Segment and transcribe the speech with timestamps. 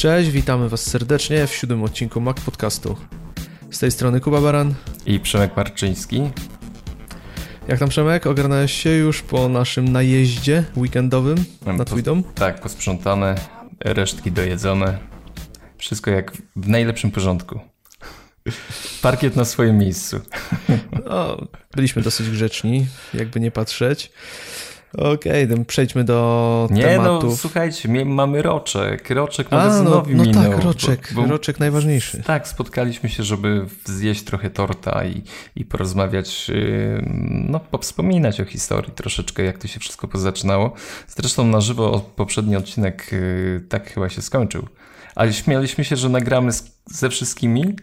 [0.00, 2.96] Cześć, witamy Was serdecznie w siódmym odcinku Mac Podcastu.
[3.70, 4.74] Z tej strony Kuba Baran
[5.06, 6.30] i Przemek Marczyński.
[7.68, 8.26] Jak tam Przemek?
[8.26, 12.24] Ogarnąłeś się już po naszym najeździe weekendowym na Twój dom?
[12.34, 13.34] Tak, posprzątane,
[13.80, 14.98] resztki dojedzone.
[15.78, 17.60] Wszystko jak w najlepszym porządku.
[19.02, 20.20] Parkiet na swoim miejscu.
[21.06, 24.12] No, byliśmy dosyć grzeczni, jakby nie patrzeć.
[24.98, 27.24] Okej, okay, przejdźmy do nie, no, tematów.
[27.24, 29.10] Nie no, słuchajcie, mamy roczek.
[29.10, 30.52] Roczek magazynowy A, no, no minął.
[30.52, 31.12] tak, roczek.
[31.14, 32.22] Bo, bo, roczek najważniejszy.
[32.22, 35.22] Tak, spotkaliśmy się, żeby zjeść trochę torta i,
[35.56, 36.50] i porozmawiać,
[37.30, 40.72] no wspominać o historii troszeczkę, jak to się wszystko pozaczynało.
[41.08, 44.68] Zresztą na żywo poprzedni odcinek yy, tak chyba się skończył.
[45.14, 47.76] Ale śmialiśmy się, że nagramy z, ze wszystkimi,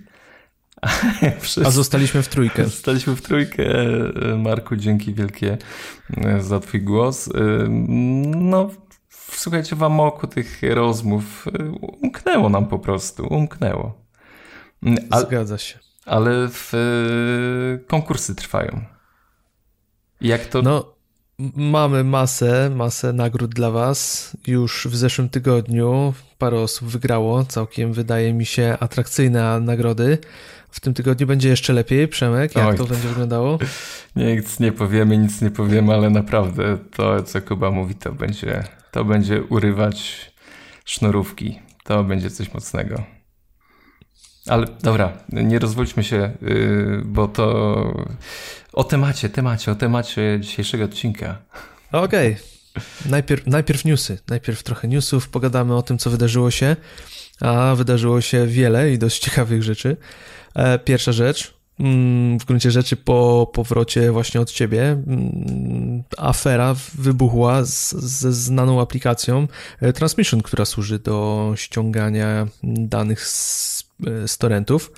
[1.66, 2.64] A zostaliśmy w trójkę.
[2.64, 3.64] Zostaliśmy w trójkę.
[4.38, 5.58] Marku, dzięki wielkie
[6.18, 7.28] e, za twój głos.
[7.28, 7.32] E,
[8.28, 8.70] no,
[9.32, 11.70] słuchajcie, w amoku tych rozmów e,
[12.02, 14.02] umknęło nam po prostu, umknęło.
[15.10, 15.80] Ale, Zgadza się.
[16.06, 16.74] Ale w,
[17.88, 18.82] konkursy trwają.
[20.22, 20.62] Jak to...
[20.62, 20.97] No,
[21.56, 24.32] mamy masę, masę nagród dla was.
[24.48, 30.18] Już w zeszłym tygodniu parę osób wygrało całkiem, wydaje mi się, atrakcyjne nagrody.
[30.72, 32.08] W tym tygodniu będzie jeszcze lepiej.
[32.08, 32.78] Przemek, jak Oj.
[32.78, 33.60] to będzie wyglądało?
[34.16, 39.06] Nic nie powiemy, nic nie powiemy, ale naprawdę to, co Kuba mówi, to będzie, to
[39.06, 40.32] będzie urywać
[40.86, 41.60] sznurówki.
[41.84, 43.04] To będzie coś mocnego.
[44.48, 48.08] Ale dobra, nie rozwójmy się, yy, bo to
[48.78, 51.38] o temacie, temacie, o temacie dzisiejszego odcinka.
[51.92, 52.34] Okej.
[52.34, 53.10] Okay.
[53.10, 54.20] Najpierw, najpierw newsy.
[54.28, 56.76] Najpierw trochę newsów, pogadamy o tym, co wydarzyło się.
[57.42, 59.98] A wydarzyło się wiele i dość ciekawych rzeczy.
[60.56, 67.66] E, pierwsza rzecz, mm, w gruncie rzeczy po powrocie właśnie od ciebie mm, afera wybuchła
[67.66, 69.48] z, ze znaną aplikacją
[69.82, 74.92] e, Transmission, która służy do ściągania danych z, e, z torrentów.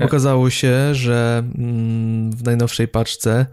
[0.00, 3.46] Okazało się, że mm, w najnowszej paczce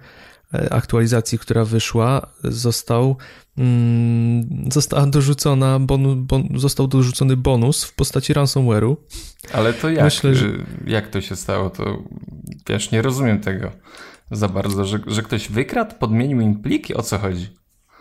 [0.71, 3.17] aktualizacji, która wyszła, został
[3.59, 8.95] Mm, została dorzucona bonu, bon, został dorzucony bonus w postaci ransomware'u.
[9.53, 10.47] Ale to jak, Myślę, że...
[10.87, 11.69] jak to się stało?
[11.69, 12.03] To
[12.69, 13.71] wiesz, nie rozumiem tego
[14.31, 17.47] za bardzo, że, że ktoś wykradł, podmienił im pliki, o co chodzi?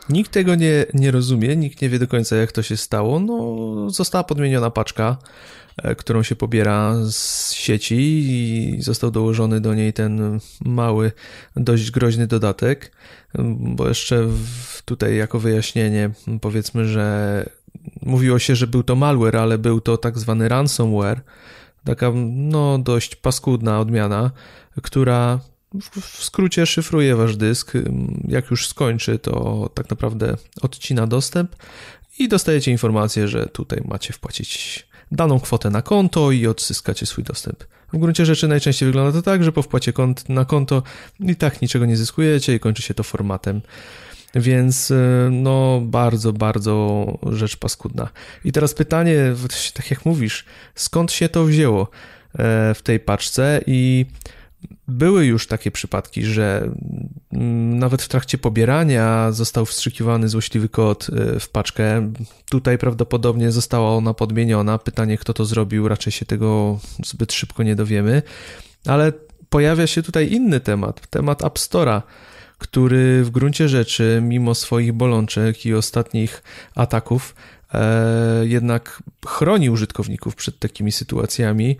[0.08, 3.20] Nikt tego nie, nie rozumie, nikt nie wie do końca, jak to się stało.
[3.20, 5.26] No, została podmieniona paczka, e,
[5.98, 11.12] którą się pobiera z sieci i został dołożony do niej ten mały,
[11.56, 12.92] dość groźny dodatek,
[13.58, 14.28] bo jeszcze
[14.84, 17.46] tutaj jako wyjaśnienie powiedzmy, że
[18.02, 21.20] mówiło się, że był to malware, ale był to tak zwany ransomware,
[21.84, 24.30] taka no dość paskudna odmiana,
[24.82, 25.40] która
[26.00, 27.72] w skrócie szyfruje wasz dysk.
[28.28, 31.56] Jak już skończy, to tak naprawdę odcina dostęp
[32.18, 37.64] i dostajecie informację, że tutaj macie wpłacić daną kwotę na konto i odzyskacie swój dostęp.
[37.92, 40.82] W gruncie rzeczy najczęściej wygląda to tak, że po wpłacie kont na konto
[41.20, 43.60] i tak niczego nie zyskujecie i kończy się to formatem.
[44.34, 48.08] Więc y, no bardzo, bardzo rzecz paskudna.
[48.44, 49.34] I teraz pytanie,
[49.74, 54.06] tak jak mówisz, skąd się to wzięło e, w tej paczce i
[54.88, 56.70] były już takie przypadki, że
[57.32, 62.12] mm, nawet w trakcie pobierania został wstrzykiwany złośliwy kod e, w paczkę.
[62.50, 64.78] Tutaj prawdopodobnie została ona podmieniona.
[64.78, 68.22] Pytanie, kto to zrobił, raczej się tego zbyt szybko nie dowiemy.
[68.86, 69.12] Ale
[69.48, 72.02] pojawia się tutaj inny temat, temat App Store'a,
[72.58, 76.42] który w gruncie rzeczy, mimo swoich bolączek i ostatnich
[76.74, 77.34] ataków,
[77.74, 81.76] e, jednak chroni użytkowników przed takimi sytuacjami.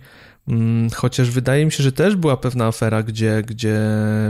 [0.49, 3.79] Mm, chociaż wydaje mi się, że też była pewna afera, gdzie, gdzie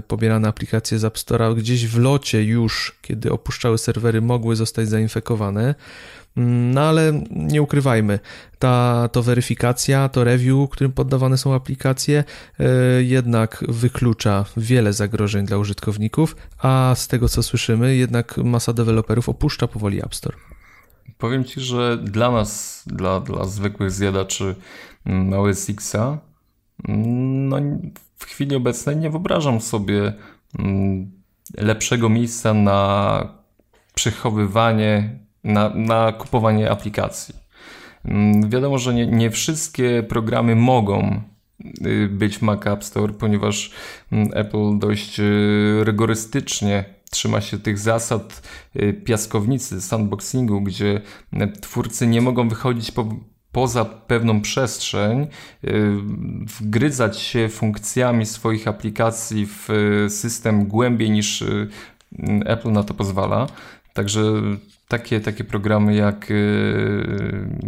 [0.08, 5.76] pobierane aplikacje z App Store'a gdzieś w locie już, kiedy opuszczały serwery, mogły zostać zainfekowane.
[6.38, 8.20] Mm, no ale nie ukrywajmy,
[8.60, 12.24] ta to weryfikacja, to review, którym poddawane są aplikacje,
[12.60, 12.68] yy,
[13.04, 19.68] jednak wyklucza wiele zagrożeń dla użytkowników, a z tego co słyszymy, jednak masa deweloperów opuszcza
[19.68, 20.38] powoli App Store.
[21.20, 24.56] Powiem Ci, że dla nas, dla, dla zwykłych zjadaczy
[25.06, 26.18] mały Sixa,
[26.88, 27.58] no
[28.16, 30.14] w chwili obecnej nie wyobrażam sobie
[30.60, 31.12] mm,
[31.58, 33.22] lepszego miejsca na
[33.96, 37.36] przechowywanie, na, na kupowanie aplikacji.
[38.06, 41.22] Mm, wiadomo, że nie, nie wszystkie programy mogą
[41.86, 43.72] y, być w Mac App Store, ponieważ
[44.12, 48.42] mm, Apple dość y, rygorystycznie trzyma się tych zasad
[48.76, 51.02] y, piaskownicy, sandboxingu, gdzie
[51.62, 53.16] twórcy nie mogą wychodzić po,
[53.52, 55.28] poza pewną przestrzeń,
[55.64, 55.92] y,
[56.60, 59.68] wgryzać się funkcjami swoich aplikacji w
[60.10, 61.68] system głębiej niż y,
[62.46, 63.48] Apple na to pozwala.
[63.94, 64.22] Także
[64.88, 66.34] takie, takie programy jak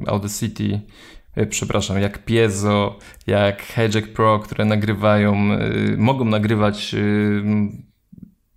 [0.07, 0.81] Audacity,
[1.49, 5.49] przepraszam, jak Piezo, jak Hijack Pro, które nagrywają,
[5.97, 6.95] mogą nagrywać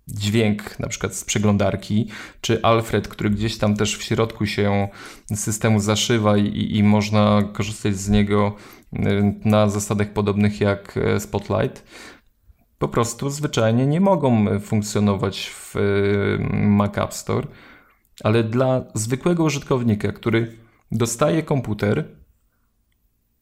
[0.07, 2.07] dźwięk na przykład z przeglądarki,
[2.41, 4.87] czy Alfred, który gdzieś tam też w środku się
[5.35, 8.55] systemu zaszywa i, i można korzystać z niego
[8.93, 8.99] y,
[9.45, 11.83] na zasadach podobnych jak e, Spotlight,
[12.77, 17.47] po prostu zwyczajnie nie mogą funkcjonować w y, Mac App Store,
[18.23, 20.57] ale dla zwykłego użytkownika, który
[20.91, 22.15] dostaje komputer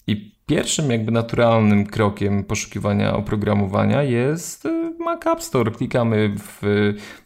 [0.08, 5.72] i pierwszym jakby naturalnym krokiem poszukiwania oprogramowania jest y, Mac App Store.
[5.72, 6.62] Klikamy w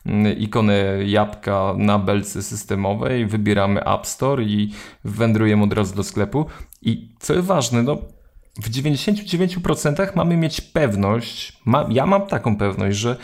[0.05, 4.71] mm, ikonę jabłka na belce systemowej, wybieramy App Store i
[5.03, 6.45] wędrujemy od razu do sklepu.
[6.81, 7.97] I co ważne, no
[8.63, 13.17] w 99% mamy mieć pewność, ma, ja mam taką pewność, że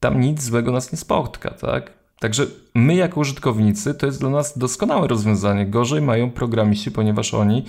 [0.00, 1.92] tam nic złego nas nie spotka, tak?
[2.18, 5.66] Także my jako użytkownicy to jest dla nas doskonałe rozwiązanie.
[5.66, 7.64] Gorzej mają programiści, ponieważ oni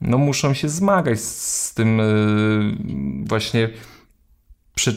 [0.00, 3.68] no, muszą się zmagać z tym yy, właśnie
[4.74, 4.94] prze,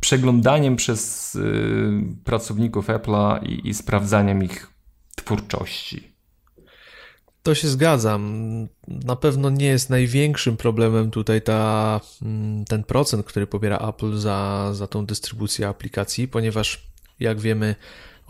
[0.00, 4.70] przeglądaniem przez y, pracowników Apple'a i, i sprawdzaniem ich
[5.16, 6.10] twórczości.
[7.42, 8.68] To się zgadzam.
[8.88, 14.70] Na pewno nie jest największym problemem tutaj ta, mm, ten procent, który pobiera Apple za,
[14.74, 17.74] za tą dystrybucję aplikacji, ponieważ jak wiemy,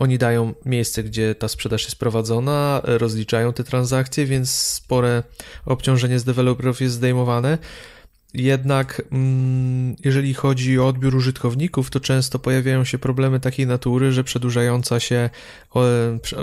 [0.01, 5.23] oni dają miejsce, gdzie ta sprzedaż jest prowadzona, rozliczają te transakcje, więc spore
[5.65, 7.57] obciążenie z deweloperów jest zdejmowane.
[8.33, 14.23] Jednak mm, jeżeli chodzi o odbiór użytkowników, to często pojawiają się problemy takiej natury, że
[14.23, 15.29] przedłużająca się,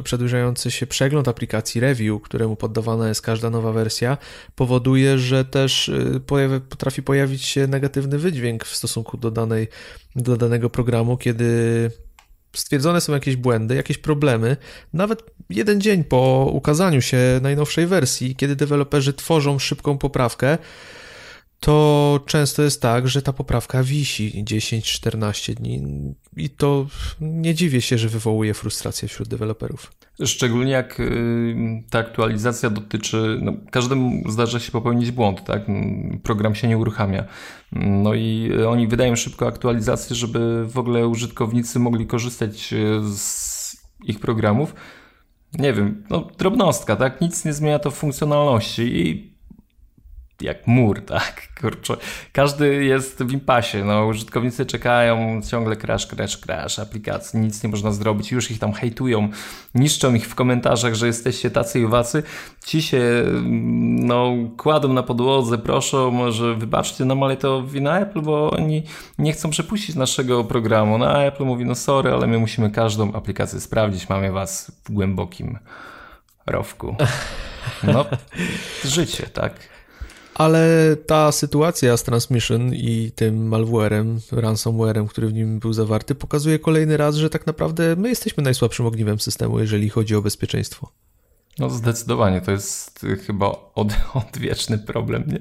[0.05, 4.19] przedłużający się przegląd aplikacji review, któremu poddawana jest każda nowa wersja,
[4.55, 6.21] powoduje, że też y,
[6.69, 9.69] potrafi pojawić się negatywny wydźwięk w stosunku do, danej,
[10.17, 11.91] do danego programu, kiedy
[12.57, 14.57] stwierdzone są jakieś błędy, jakieś problemy,
[14.93, 20.59] nawet jeden dzień po ukazaniu się najnowszej wersji, kiedy deweloperzy tworzą szybką poprawkę,
[21.61, 25.83] to często jest tak, że ta poprawka wisi 10-14 dni
[26.37, 26.87] i to
[27.21, 29.93] nie dziwię się, że wywołuje frustrację wśród deweloperów.
[30.25, 31.57] Szczególnie jak y,
[31.91, 35.63] ta aktualizacja dotyczy, no, każdemu zdarza się popełnić błąd, tak?
[36.23, 37.25] Program się nie uruchamia.
[37.73, 44.21] No i oni wydają szybko aktualizację, żeby w ogóle użytkownicy mogli korzystać y, z ich
[44.21, 44.75] programów.
[45.59, 47.21] Nie wiem, no drobnostka, tak?
[47.21, 49.38] Nic nie zmienia to funkcjonalności i
[50.41, 51.49] jak mur, tak?
[51.61, 51.97] Kurczę.
[52.33, 57.93] Każdy jest w impasie, no użytkownicy czekają, ciągle crash, crash, crash aplikacji, nic nie można
[57.93, 59.29] zrobić, już ich tam hejtują,
[59.75, 62.23] niszczą ich w komentarzach, że jesteście tacy i owacy.
[62.65, 63.01] Ci się,
[63.99, 68.83] no, kładą na podłodze, proszą, może wybaczcie nam, ale to wina Apple, bo oni
[69.19, 70.99] nie chcą przepuścić naszego programu.
[70.99, 74.93] No a Apple mówi, no sorry, ale my musimy każdą aplikację sprawdzić, mamy was w
[74.93, 75.59] głębokim
[76.47, 76.97] rowku.
[77.83, 78.05] No,
[78.85, 79.78] życie, tak?
[80.39, 86.59] Ale ta sytuacja z Transmission i tym malwarem, ransomwarem, który w nim był zawarty, pokazuje
[86.59, 90.93] kolejny raz, że tak naprawdę my jesteśmy najsłabszym ogniwem systemu, jeżeli chodzi o bezpieczeństwo.
[91.59, 93.89] No zdecydowanie, to jest chyba od,
[94.29, 95.25] odwieczny problem.
[95.27, 95.39] Nie?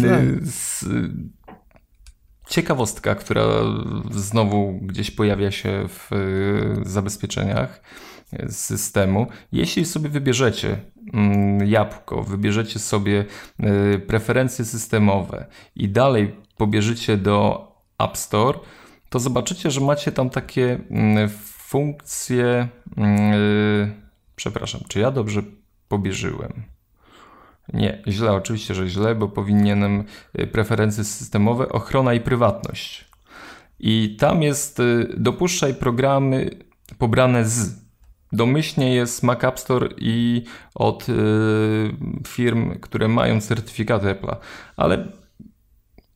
[0.00, 0.24] Tak.
[2.48, 3.44] Ciekawostka, która
[4.10, 6.10] znowu gdzieś pojawia się w
[6.86, 7.82] zabezpieczeniach
[8.50, 9.26] systemu.
[9.52, 10.91] Jeśli sobie wybierzecie
[11.64, 13.24] jabłko, wybierzecie sobie
[13.94, 17.66] y, preferencje systemowe i dalej pobierzecie do
[17.98, 18.58] App Store,
[19.08, 22.68] to zobaczycie, że macie tam takie mm, funkcje.
[22.96, 23.92] Mm, y,
[24.36, 25.42] przepraszam, czy ja dobrze
[25.88, 26.62] pobierzyłem?
[27.72, 30.04] Nie, źle, oczywiście, że źle, bo powinienem
[30.40, 33.12] y, preferencje systemowe, ochrona i prywatność.
[33.80, 34.82] I tam jest
[35.16, 36.50] dopuszczaj programy
[36.98, 37.81] pobrane z
[38.32, 41.12] Domyślnie jest Mac App Store i od y,
[42.28, 44.36] firm, które mają certyfikaty Apple'a,
[44.76, 45.12] ale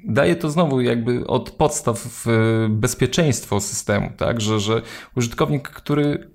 [0.04, 2.26] daje to znowu jakby od podstaw
[2.68, 4.82] bezpieczeństwo systemu, tak, że, że
[5.16, 6.30] użytkownik, który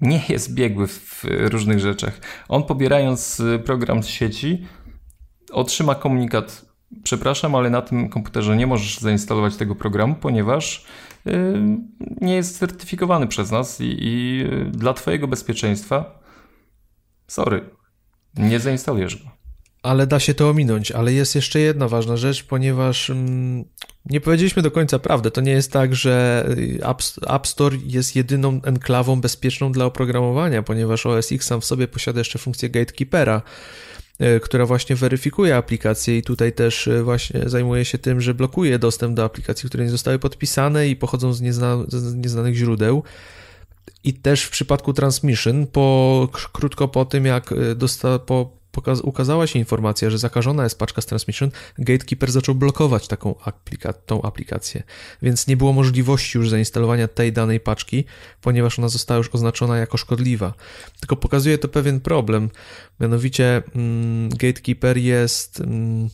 [0.00, 4.66] nie jest biegły w różnych rzeczach, on pobierając program z sieci
[5.52, 6.65] otrzyma komunikat
[7.02, 10.86] przepraszam, ale na tym komputerze nie możesz zainstalować tego programu, ponieważ
[12.20, 16.18] nie jest certyfikowany przez nas i, i dla Twojego bezpieczeństwa,
[17.26, 17.70] sorry,
[18.36, 19.30] nie zainstalujesz go.
[19.82, 23.64] Ale da się to ominąć, ale jest jeszcze jedna ważna rzecz, ponieważ mm,
[24.06, 25.30] nie powiedzieliśmy do końca prawdy.
[25.30, 30.62] To nie jest tak, że y, App, App Store jest jedyną enklawą bezpieczną dla oprogramowania,
[30.62, 33.42] ponieważ OS X sam w sobie posiada jeszcze funkcję gatekeepera,
[34.42, 39.16] która właśnie weryfikuje aplikacje i tutaj też e, właśnie zajmuje się tym, że blokuje dostęp
[39.16, 43.02] do aplikacji, które nie zostały podpisane i pochodzą z, niezna, z nieznanych źródeł.
[44.04, 48.55] I też w przypadku Transmission, po, krótko po tym, jak dosta, po,
[49.02, 54.22] ukazała się informacja, że zakażona jest paczka z Transmission, Gatekeeper zaczął blokować taką aplika tą
[54.22, 54.82] aplikację,
[55.22, 58.04] więc nie było możliwości już zainstalowania tej danej paczki,
[58.40, 60.54] ponieważ ona została już oznaczona jako szkodliwa.
[61.00, 62.50] Tylko pokazuje to pewien problem,
[63.00, 65.60] mianowicie mm, Gatekeeper jest...
[65.60, 66.08] Mm,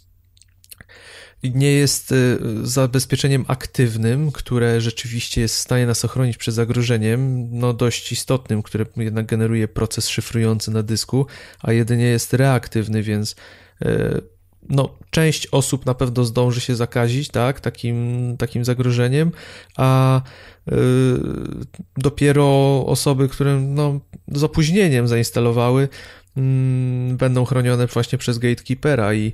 [1.42, 7.72] nie jest y, zabezpieczeniem aktywnym, które rzeczywiście jest w stanie nas ochronić przed zagrożeniem, no
[7.72, 11.26] dość istotnym, które jednak generuje proces szyfrujący na dysku,
[11.60, 13.36] a jedynie jest reaktywny, więc
[13.82, 14.20] y,
[14.68, 19.32] no, część osób na pewno zdąży się zakazić tak, takim, takim zagrożeniem,
[19.76, 20.72] a y,
[21.96, 22.46] dopiero
[22.86, 25.88] osoby, które no, z opóźnieniem zainstalowały,
[26.36, 29.32] mm, będą chronione właśnie przez gatekeepera i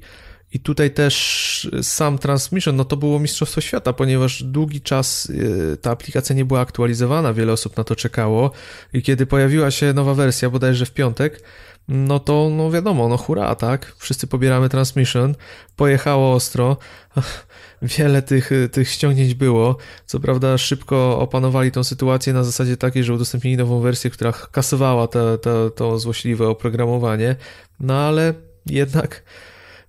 [0.52, 5.90] i tutaj też sam Transmission, no to było Mistrzostwo Świata, ponieważ długi czas y, ta
[5.90, 8.50] aplikacja nie była aktualizowana, wiele osób na to czekało
[8.92, 11.42] i kiedy pojawiła się nowa wersja, bodajże w piątek,
[11.88, 13.94] no to no wiadomo, no hura, tak?
[13.98, 15.34] Wszyscy pobieramy Transmission,
[15.76, 16.76] pojechało ostro,
[17.98, 19.76] wiele tych, tych ściągnięć było.
[20.06, 25.06] Co prawda szybko opanowali tą sytuację na zasadzie takiej, że udostępnili nową wersję, która kasowała
[25.06, 27.36] to, to, to złośliwe oprogramowanie,
[27.80, 28.34] no ale
[28.66, 29.22] jednak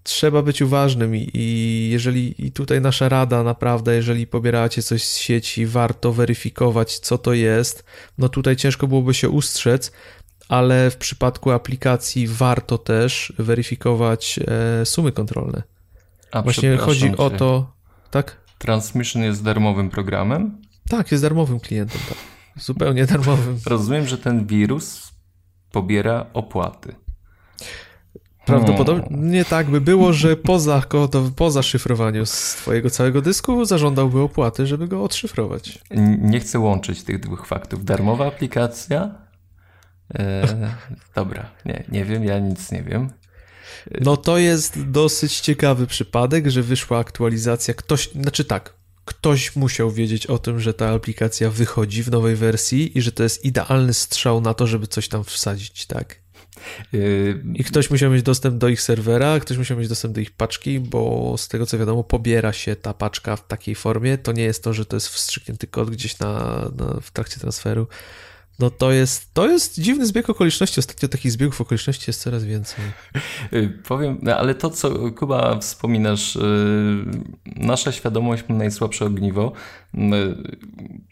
[0.04, 5.18] trzeba być uważnym i, i jeżeli i tutaj nasza rada naprawdę, jeżeli pobieracie coś z
[5.18, 7.84] sieci, warto weryfikować, co to jest.
[8.18, 9.92] No tutaj ciężko byłoby się ustrzec,
[10.50, 14.40] ale w przypadku aplikacji warto też weryfikować
[14.82, 15.64] e, sumy kontrolne.
[16.32, 17.74] A Właśnie chodzi o to,
[18.12, 18.42] tak?
[18.58, 20.62] Transmission jest darmowym programem?
[20.90, 22.18] Tak, jest darmowym klientem, tak.
[22.64, 23.60] Zupełnie darmowym.
[23.66, 25.12] Rozumiem, że ten wirus
[25.72, 26.96] pobiera opłaty.
[28.50, 30.84] Prawdopodobnie tak by było, że poza,
[31.36, 35.80] po zaszyfrowaniu z twojego całego dysku zażądałby opłaty, żeby go odszyfrować.
[36.22, 37.86] Nie chcę łączyć tych dwóch faktów.
[37.86, 39.16] Darmowa aplikacja?
[40.16, 40.48] E,
[41.16, 43.10] dobra, nie, nie wiem, ja nic nie wiem.
[44.02, 47.74] No to jest dosyć ciekawy przypadek, że wyszła aktualizacja.
[47.74, 48.74] Ktoś, znaczy tak,
[49.06, 53.24] ktoś musiał wiedzieć o tym, że ta aplikacja wychodzi w nowej wersji i że to
[53.24, 56.16] jest idealny strzał na to, żeby coś tam wsadzić, tak?
[57.54, 60.80] I ktoś musiał mieć dostęp do ich serwera, ktoś musiał mieć dostęp do ich paczki,
[60.80, 64.18] bo z tego co wiadomo, pobiera się ta paczka w takiej formie.
[64.18, 66.30] To nie jest to, że to jest wstrzyknięty kod gdzieś na,
[66.78, 67.88] na w trakcie transferu.
[68.60, 70.80] No to jest, to jest dziwny zbieg okoliczności.
[70.80, 72.86] Ostatnio takich zbiegów okoliczności jest coraz więcej.
[73.54, 76.40] Y, powiem, no, ale to, co Kuba wspominasz, y,
[77.56, 79.52] nasza świadomość ma najsłabsze ogniwo.
[79.96, 80.00] Y,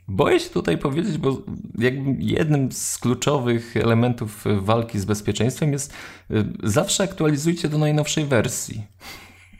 [0.08, 1.42] boję się tutaj powiedzieć, bo
[2.20, 5.94] jednym z kluczowych elementów walki z bezpieczeństwem jest
[6.64, 8.84] zawsze aktualizujcie do najnowszej wersji.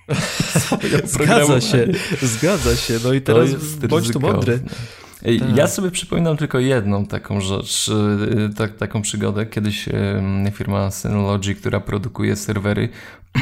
[1.06, 1.88] Zgadza się,
[2.22, 3.00] zgadza się.
[3.04, 3.50] No i teraz
[3.90, 4.60] bądź tu mądry.
[5.24, 5.56] Tak.
[5.56, 9.46] Ja sobie przypominam tylko jedną taką rzecz, y, tak, taką przygodę.
[9.46, 9.90] Kiedyś
[10.54, 12.90] firma Synology, która produkuje serwery,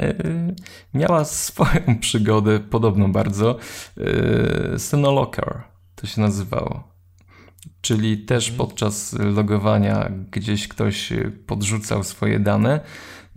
[0.00, 0.54] y,
[0.94, 3.58] miała swoją przygodę, podobną bardzo.
[3.98, 5.62] Y, Synolocker
[5.94, 6.90] to się nazywało.
[7.80, 8.68] Czyli też mhm.
[8.68, 11.12] podczas logowania gdzieś ktoś
[11.46, 12.80] podrzucał swoje dane.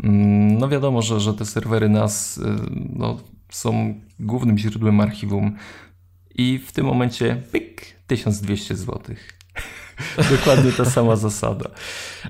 [0.03, 2.39] Mm, no wiadomo, że, że te serwery nas
[2.95, 3.17] no,
[3.49, 5.55] są głównym źródłem archiwum
[6.35, 9.01] i w tym momencie pyk, 1200 zł.
[10.37, 11.69] Dokładnie ta sama zasada.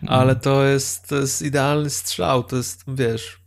[0.07, 3.43] Ale to jest, to jest idealny strzał, to jest, wiesz,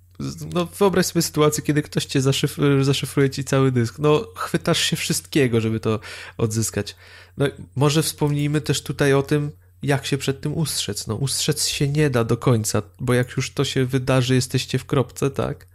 [0.55, 3.99] no wyobraź sobie sytuację, kiedy ktoś cię zaszyfruje, zaszyfruje ci cały dysk.
[3.99, 6.01] No chwytasz się wszystkiego, żeby to
[6.39, 6.97] odzyskać.
[7.37, 7.47] No
[7.77, 9.51] może wspomnijmy też tutaj o tym,
[9.83, 11.07] jak się przed tym ustrzec.
[11.07, 14.85] No ustrzec się nie da do końca, bo jak już to się wydarzy, jesteście w
[14.85, 15.67] kropce, tak?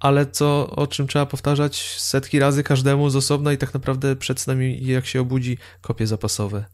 [0.00, 4.40] Ale co, o czym trzeba powtarzać setki razy każdemu z osobna i tak naprawdę przed
[4.40, 6.64] snem, jak się obudzi, kopie zapasowe.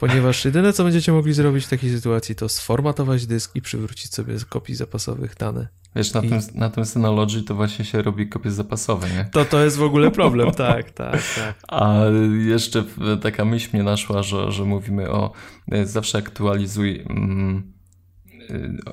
[0.00, 4.38] Ponieważ jedyne, co będziecie mogli zrobić w takiej sytuacji, to sformatować dysk i przywrócić sobie
[4.38, 5.68] z kopii zapasowych dane.
[5.96, 6.28] Wiesz, na, I...
[6.28, 9.28] tym, na tym Synology to właśnie się robi kopie zapasowe, nie?
[9.32, 11.54] To to jest w ogóle problem, tak, tak, tak.
[11.68, 12.00] A
[12.46, 12.84] jeszcze
[13.22, 15.32] taka myśl mnie naszła, że, że mówimy o
[15.70, 17.04] e, zawsze aktualizuj...
[17.08, 17.77] Mm,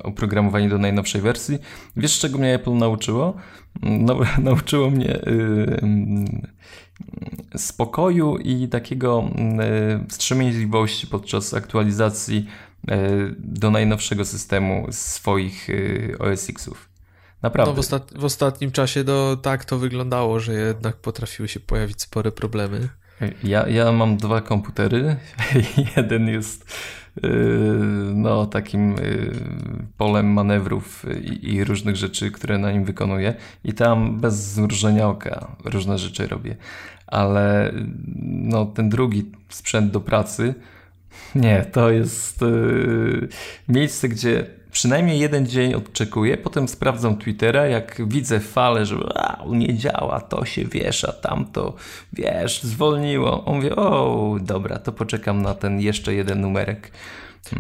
[0.04, 1.58] oprogramowanie do najnowszej wersji.
[1.96, 3.36] Wiesz, czego mnie Apple nauczyło?
[3.82, 5.30] No, nauczyło mnie y,
[7.54, 9.30] y, spokoju i takiego
[10.10, 12.46] wstrzemięźliwości podczas aktualizacji
[13.38, 15.68] do najnowszego systemu swoich
[16.20, 16.90] OS X-ów.
[17.42, 17.72] Naprawdę.
[17.72, 22.02] No w, ostat w, ostatnim czasie do, tak to wyglądało, że jednak potrafiły się pojawić
[22.02, 22.90] spore problemy.
[23.44, 25.16] Ja, ja mam dwa komputery.
[25.98, 27.05] Jeden jest Yy,
[28.14, 29.34] no, takim yy,
[29.98, 33.34] polem manewrów i, i, różnych rzeczy, które na nim wykonuję.
[33.64, 36.56] I tam bez zmrużenia oka różne rzeczy robię.
[37.08, 37.74] Ale
[38.26, 40.54] no, ten drugi sprzęt do pracy,
[41.36, 43.28] Nie, to jest yy,
[43.68, 44.46] miejsce, gdzie
[44.76, 50.46] przynajmniej jeden dzień odczekuję, potem sprawdzam Twittera, jak widzę falę, że a, nie działa, to
[50.46, 51.76] się wiesza, tamto,
[52.14, 53.46] wiesz, zwolniło.
[53.46, 56.92] On mówi, o, dobra, to poczekam na ten jeszcze jeden numerek.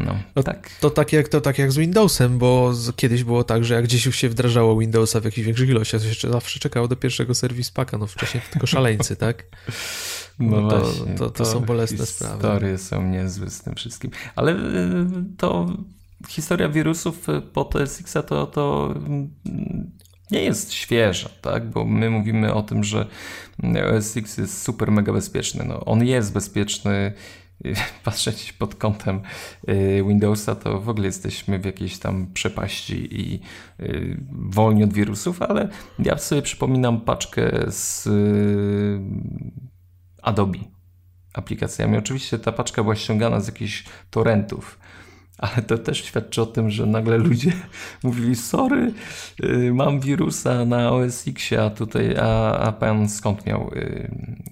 [0.05, 0.69] No, no, tak.
[0.79, 3.84] To tak jak, to tak jak z Windowsem, bo z, kiedyś było tak, że jak
[3.84, 7.36] gdzieś już się wdrażało Windowsa w jakichś większych ilościach, to się zawsze czekało do pierwszego
[7.36, 9.43] serwis paka, no wcześniej tylko szaleńcy, tak?
[10.39, 12.34] No, no to, właśnie, to, to, to, są bolesne sprawy.
[12.34, 14.12] Historie są niezłe z tym wszystkim.
[14.36, 14.57] Ale y,
[15.38, 15.67] to
[16.27, 19.29] historia wirusów po TSX-a to, to mm,
[20.31, 21.69] nie jest świeża, tak?
[21.69, 23.05] Bo my mówimy o tym, że
[23.98, 25.65] OS X jest super mega bezpieczny.
[25.65, 27.13] No, on jest bezpieczny
[28.05, 29.22] patrzeć pod kątem
[29.69, 33.39] y, Windowsa, to w ogóle jesteśmy w jakiejś tam przepaści i
[33.79, 35.69] y, wolni od wirusów, ale
[36.00, 39.00] ja sobie przypominam paczkę z y,
[40.22, 40.60] Adobe
[41.34, 41.98] aplikacjami.
[41.98, 44.79] Oczywiście ta paczka była ściągana z jakichś torrentów,
[45.37, 47.51] ale to też świadczy o tym, że nagle ludzie
[48.03, 48.93] mówili, sorry,
[49.73, 53.71] mam wirusa na OS X, a tutaj, a, a pan skąd miał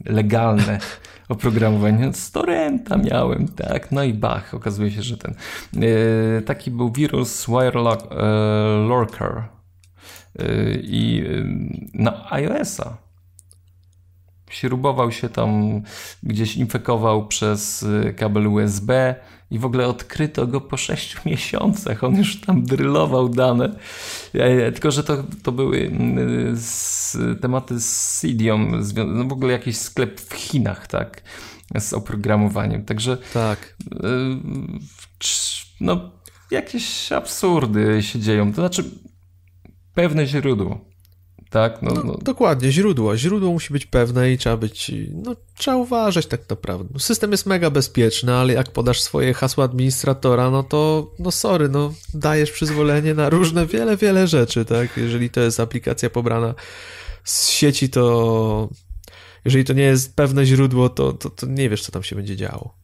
[0.05, 0.79] legalne
[1.29, 2.13] oprogramowanie.
[2.13, 3.91] Z torrenta miałem, tak.
[3.91, 5.35] No i bach, okazuje się, że ten
[5.73, 8.07] yy, taki był wirus Wirelock
[8.87, 9.43] Lurker
[10.83, 11.23] i
[11.93, 12.97] na iOS-a
[14.49, 15.81] śrubował się tam,
[16.23, 17.85] gdzieś infekował przez
[18.15, 19.15] kabel USB
[19.53, 22.03] i w ogóle odkryto go po 6 miesiącach.
[22.03, 23.75] On już tam drylował dane.
[24.73, 26.57] Tylko, że to, to były mm,
[27.41, 31.21] tematy z Sidium, no w ogóle jakiś sklep w Chinach, tak?
[31.79, 32.85] Z oprogramowaniem.
[32.85, 33.17] Także.
[33.33, 33.75] Tak.
[33.91, 34.07] E,
[35.81, 36.11] no,
[36.51, 38.53] jakieś absurdy się dzieją.
[38.53, 38.83] To znaczy,
[39.93, 40.92] pewne źródło
[41.53, 41.81] tak?
[41.81, 43.17] No, no, no, Dokładnie, źródło.
[43.17, 46.89] Źródło musi być pewne i trzeba być, no trzeba uważać tak naprawdę.
[46.93, 51.69] No, system jest mega bezpieczny, ale jak podasz swoje hasło administratora, no to, no sorry,
[51.69, 54.97] no dajesz przyzwolenie na różne, wiele, wiele rzeczy, tak?
[54.97, 56.55] Jeżeli to jest aplikacja pobrana
[57.23, 58.69] z sieci, to
[59.45, 62.35] jeżeli to nie jest pewne źródło, to, to, to nie wiesz, co tam się będzie
[62.35, 62.75] działo.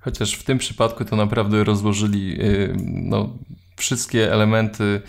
[0.00, 3.38] Chociaż w tym przypadku to naprawdę rozłożyli y, no,
[3.76, 5.02] wszystkie elementy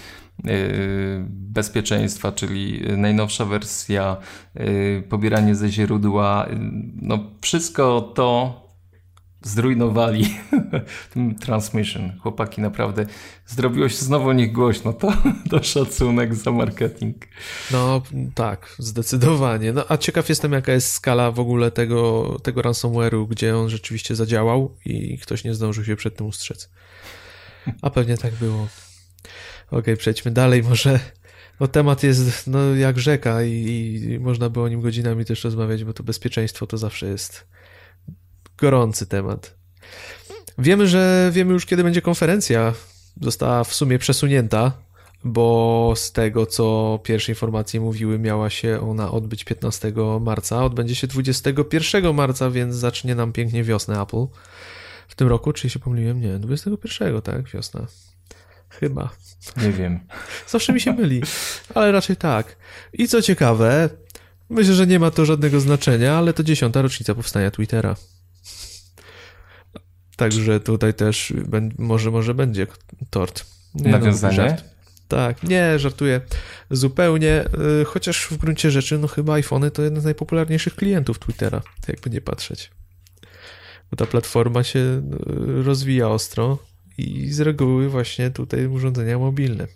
[1.30, 4.18] bezpieczeństwa, czyli najnowsza wersja,
[4.60, 6.58] y, pobieranie ze źródła, y,
[7.02, 8.64] no wszystko to
[9.44, 10.26] zrujnowali
[11.46, 12.20] transmission.
[12.20, 13.06] Chłopaki naprawdę
[13.46, 14.94] zrobiło się znowu nich głośno.
[14.94, 15.14] To,
[15.50, 17.16] to szacunek za marketing.
[17.72, 18.02] No
[18.36, 19.74] tak, zdecydowanie.
[19.74, 24.16] No a ciekaw jestem jaka jest skala w ogóle tego, tego ransomware'u, gdzie on rzeczywiście
[24.16, 26.70] zadziałał i ktoś nie zdążył się przed tym ustrzec.
[27.82, 28.68] A pewnie tak było.
[29.68, 31.00] Okej, okay, przejdźmy dalej może.
[31.60, 33.52] No temat jest no, jak rzeka i,
[34.10, 37.48] i można by o nim godzinami też rozmawiać, bo to bezpieczeństwo to zawsze jest
[38.58, 39.56] gorący temat.
[40.58, 42.74] Wiemy, że wiemy już kiedy będzie konferencja.
[43.22, 44.72] Została w sumie przesunięta,
[45.24, 51.08] bo z tego co pierwsze informacje mówiły, miała się ona odbyć 15 marca, odbędzie się
[51.08, 54.26] 21 marca, więc zacznie nam pięknie wiosnę Apple.
[55.08, 56.22] W tym roku, czy się pomyliłem?
[56.22, 57.88] Nie, 21, tak, wiosna.
[58.80, 59.10] Chyba.
[59.58, 60.00] Nie wiem.
[60.48, 61.22] Zawsze mi się myli,
[61.76, 62.58] ale raczej tak.
[62.94, 63.90] I co ciekawe,
[64.50, 67.96] myślę, że nie ma to żadnego znaczenia, ale to dziesiąta rocznica powstania Twittera.
[70.16, 71.34] Także tutaj też
[71.78, 72.68] może, może będzie
[73.10, 73.46] tort.
[73.76, 74.58] Nie, no, Nawiązanie?
[74.58, 74.74] No,
[75.08, 76.22] tak, nie, żartuję
[76.72, 77.46] zupełnie,
[77.82, 82.10] y, chociaż w gruncie rzeczy, no chyba iPhony to jeden z najpopularniejszych klientów Twittera, jakby
[82.10, 82.72] nie patrzeć.
[83.92, 86.58] Bo ta platforma się y, rozwija ostro,
[86.98, 89.68] i z reguły właśnie tutaj urządzenia mobilne.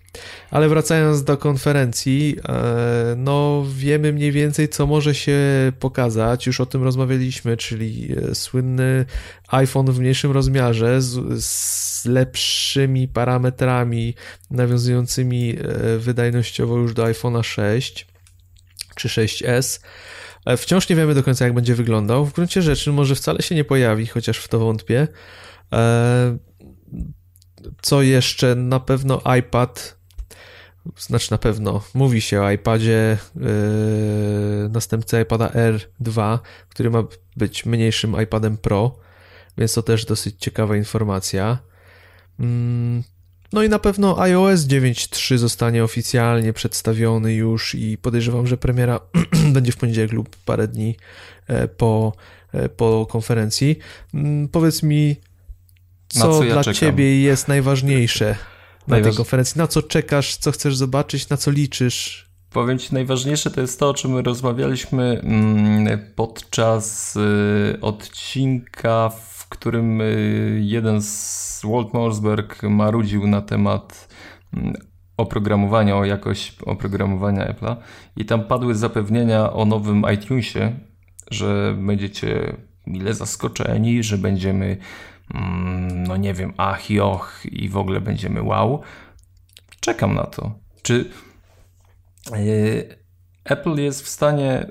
[0.51, 5.37] Ale wracając do konferencji, e, no wiemy mniej więcej, co może się
[5.79, 6.47] pokazać.
[6.47, 9.05] Już o tym rozmawialiśmy, czyli e, słynny
[9.47, 14.13] iPhone w mniejszym rozmiarze z, z lepszymi parametrami
[14.51, 18.07] nawiązującymi e, wydajnościowo już do iPhone'a 6
[18.95, 19.79] czy 6S.
[20.57, 22.25] Wciąż nie wiemy do końca, jak będzie wyglądał.
[22.25, 25.07] W gruncie rzeczy może wcale się nie pojawi, chociaż w to wątpię.
[27.81, 28.55] Co jeszcze?
[28.55, 29.97] Na pewno iPad.
[30.97, 37.03] Znaczy na pewno mówi się o iPadzie yy, następcy iPada R2, który ma
[37.35, 38.99] być mniejszym iPadem Pro,
[39.57, 41.57] więc to też dosyć ciekawa informacja.
[42.39, 43.03] Mm,
[43.53, 48.99] no i na pewno iOS 9.3 zostanie oficjalnie przedstawiony już i podejrzewam, że premiera
[49.53, 50.95] będzie w poniedziałek lub parę dni
[51.47, 52.13] e, po,
[52.53, 53.79] e, po konferencji.
[54.13, 55.15] Mm, powiedz mi,
[56.07, 56.79] co, co ja dla czekam.
[56.79, 58.35] ciebie jest najważniejsze na
[58.87, 59.09] Najważ...
[59.09, 59.59] tej konferencji?
[59.59, 62.27] Na co czekasz, co chcesz zobaczyć, na co liczysz?
[62.51, 70.01] Powiem Ci, najważniejsze to jest to, o czym rozmawialiśmy mm, podczas y, odcinka w którym
[70.59, 74.07] jeden z Walt Morsberg marudził na temat
[74.53, 74.73] mm,
[75.17, 77.75] oprogramowania, o jakość oprogramowania Apple'a
[78.15, 80.79] i tam padły zapewnienia o nowym iTunesie,
[81.31, 84.77] że będziecie mile zaskoczeni, że będziemy
[86.07, 88.81] no nie wiem, ach i och i w ogóle będziemy wow.
[89.79, 90.51] Czekam na to.
[90.81, 91.09] Czy
[92.31, 92.97] yy,
[93.43, 94.65] Apple jest w stanie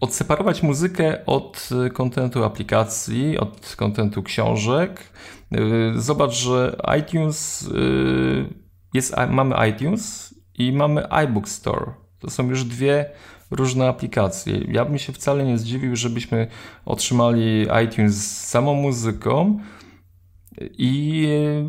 [0.00, 5.12] odseparować muzykę od kontentu aplikacji, od kontentu książek.
[5.54, 7.70] Y, zobacz, że iTunes
[8.94, 11.94] jest, mamy iTunes i mamy iBook Store.
[12.18, 13.10] To są już dwie
[13.50, 14.60] różne aplikacje.
[14.68, 16.46] Ja bym się wcale nie zdziwił, żebyśmy
[16.84, 19.60] otrzymali iTunes z samą muzyką
[20.60, 21.28] i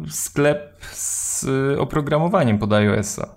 [0.09, 1.45] sklep z
[1.79, 3.35] oprogramowaniem pod iOS-a.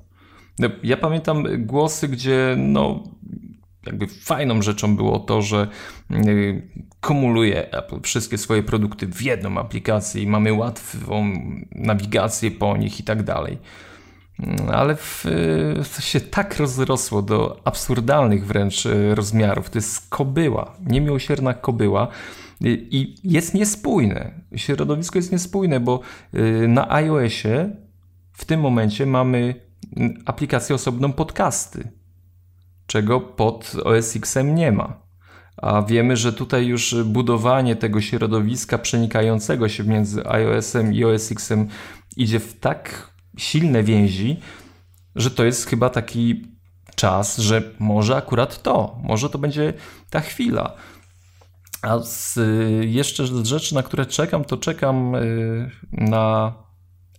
[0.58, 3.02] No, ja pamiętam głosy, gdzie no,
[3.86, 5.68] jakby fajną rzeczą było to, że
[6.10, 6.68] y,
[7.00, 11.32] kumuluje Apple wszystkie swoje produkty w jedną aplikację i mamy łatwą
[11.72, 13.58] nawigację po nich i tak dalej.
[14.72, 15.24] Ale w,
[15.96, 19.70] to się tak rozrosło do absurdalnych wręcz y, rozmiarów.
[19.70, 22.08] To jest kobyła, niemiłosierna kobyła
[22.60, 24.40] i jest niespójne.
[24.56, 26.00] Środowisko jest niespójne, bo
[26.68, 27.76] na iOSie
[28.32, 29.54] w tym momencie mamy
[30.26, 31.88] aplikację osobną podcasty,
[32.86, 35.04] czego pod OS X-em nie ma.
[35.56, 41.68] A wiemy, że tutaj już budowanie tego środowiska przenikającego się między iOS-em i OS X-em
[42.16, 44.40] idzie w tak silne więzi,
[45.14, 46.54] że to jest chyba taki
[46.94, 49.72] czas, że może akurat to, może to będzie
[50.10, 50.76] ta chwila.
[51.82, 52.38] A z,
[52.80, 56.54] jeszcze z rzeczy, na które czekam, to czekam y, na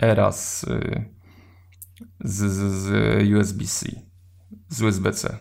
[0.01, 1.05] Eras y,
[2.19, 2.87] z, z
[3.33, 3.87] USB-C,
[4.69, 5.37] z USB-C.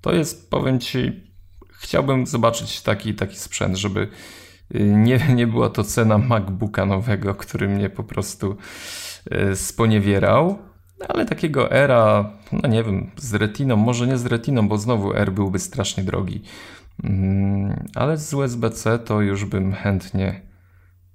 [0.00, 1.32] To jest, powiem Ci,
[1.72, 4.08] chciałbym zobaczyć taki, taki sprzęt, żeby
[4.74, 8.56] y, nie, nie była to cena MacBooka nowego, który mnie po prostu y,
[9.54, 10.58] sponiewierał,
[11.08, 15.32] ale takiego era, no nie wiem, z retiną, może nie z retiną, bo znowu R
[15.32, 16.42] byłby strasznie drogi,
[17.04, 20.42] mm, ale z USB-C to już bym chętnie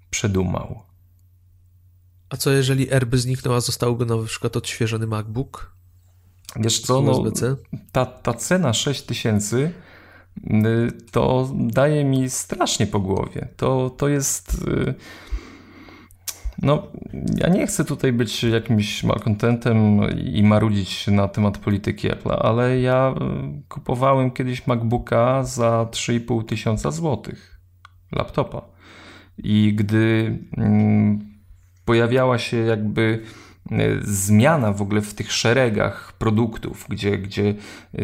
[0.10, 0.84] przedumał.
[2.30, 5.76] A co jeżeli R by zniknął, a zostałby na przykład odświeżony MacBook?
[6.56, 7.24] Wiesz co, no,
[7.92, 9.72] ta, ta cena 6000 y,
[11.12, 13.48] to daje mi strasznie po głowie.
[13.58, 14.66] To, to jest...
[16.62, 16.88] No,
[17.38, 20.02] ja nie chcę tutaj być jakimś malcontentem
[20.34, 26.92] i marudzić na temat polityki Apple, ale ja y, kupowałem kiedyś MacBooka za 3,5 tysiąca
[26.92, 27.60] złotych
[28.12, 28.62] laptopa.
[29.38, 31.20] I gdy mm,
[31.86, 33.49] pojawiała się jakby e,
[34.02, 37.54] zmiana w ogóle w tych szeregach produktów, gdzie, gdzie
[37.94, 38.04] e,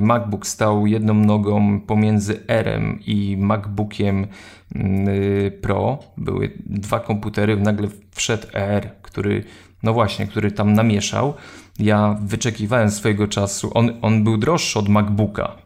[0.00, 4.26] MacBook stał jedną nogą pomiędzy R-em i MacBookiem
[4.74, 5.98] mm, e, Pro.
[6.16, 9.44] Były dwa komputery, nagle wszedł R, który,
[9.82, 11.34] no właśnie, który tam namieszał.
[11.78, 13.70] Ja wyczekiwałem swojego czasu.
[13.74, 15.56] On, on był droższy od MacBooka,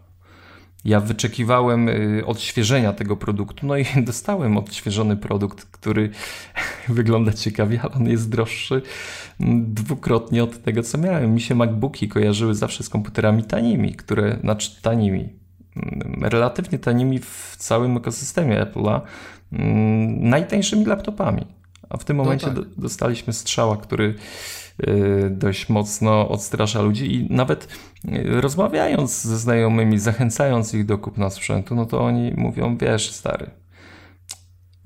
[0.87, 6.11] ja wyczekiwałem y, odświeżenia tego produktu, no i dostałem odświeżony produkt, który
[6.89, 8.83] wygląda ciekawie, ale on jest droższy
[9.41, 11.35] mm, dwukrotnie od tego, co miałem.
[11.35, 15.29] Mi się MacBooki kojarzyły zawsze z komputerami tanimi, które, znaczy tanimi,
[15.77, 19.01] mm, relatywnie tanimi w całym ekosystemie Apple'a,
[19.53, 21.47] mm, najtańszymi laptopami.
[21.89, 22.65] A w tym no momencie no tak.
[22.79, 24.15] dostaliśmy strzała, który
[25.31, 27.69] dość mocno odstrasza ludzi i nawet
[28.05, 33.51] y, rozmawiając ze znajomymi, zachęcając ich do kupna sprzętu, no to oni mówią, wiesz stary,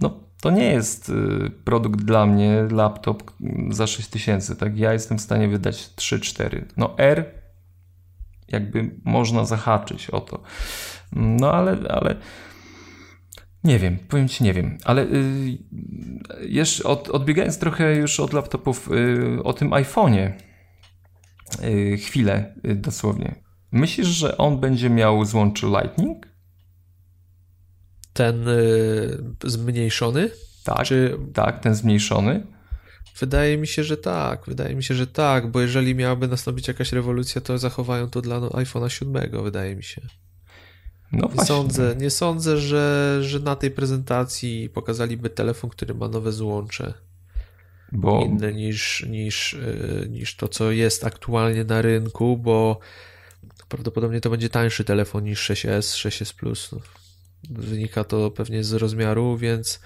[0.01, 3.33] no to nie jest y, produkt dla mnie, laptop
[3.71, 4.79] za 6000, tak?
[4.79, 6.63] Ja jestem w stanie wydać 3-4.
[6.77, 7.25] No R
[8.49, 10.43] jakby można zahaczyć o to.
[11.13, 12.17] No ale, ale
[13.65, 15.59] nie wiem, powiem ci nie wiem, ale y,
[16.41, 20.33] jeszcze od, odbiegając trochę już od laptopów y, o tym iPhone'ie,
[21.65, 23.35] y, chwilę y, dosłownie.
[23.73, 26.27] Myślisz, że on będzie miał złączy Lightning?
[28.13, 30.31] Ten y, zmniejszony?
[30.65, 31.19] Tak, Czy...
[31.35, 32.47] tak, ten zmniejszony.
[33.19, 34.45] Wydaje mi się, że tak.
[34.47, 38.41] Wydaje mi się, że tak, bo jeżeli miałaby nastąpić jakaś rewolucja, to zachowają to dla
[38.41, 40.03] no, iPhone'a 7, wydaje mi się.
[41.13, 46.33] No nie sądzę, nie sądzę że, że na tej prezentacji pokazaliby telefon, który ma nowe
[46.33, 46.95] złącze.
[47.93, 48.25] Bo...
[48.25, 52.79] Inne niż, niż, e, niż to, co jest aktualnie na rynku, bo
[53.69, 56.73] prawdopodobnie to będzie tańszy telefon niż 6S, 6S Plus.
[56.73, 56.79] No,
[57.51, 59.81] wynika to pewnie z rozmiaru, więc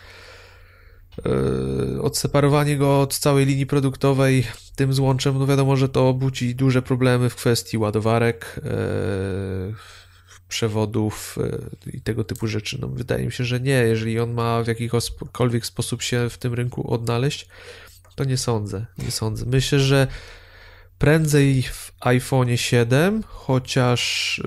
[1.24, 4.44] yy, odseparowanie go od całej linii produktowej
[4.76, 8.60] tym złączem, no wiadomo, że to budzi duże problemy w kwestii ładowarek.
[10.54, 11.38] Przewodów
[11.92, 12.78] i tego typu rzeczy.
[12.80, 13.72] No, wydaje mi się, że nie.
[13.72, 17.48] Jeżeli on ma w jakikolwiek sposób się w tym rynku odnaleźć,
[18.14, 18.86] to nie sądzę.
[18.98, 19.46] Nie sądzę.
[19.46, 20.06] Myślę, że
[20.98, 24.40] prędzej w iPhone 7, chociaż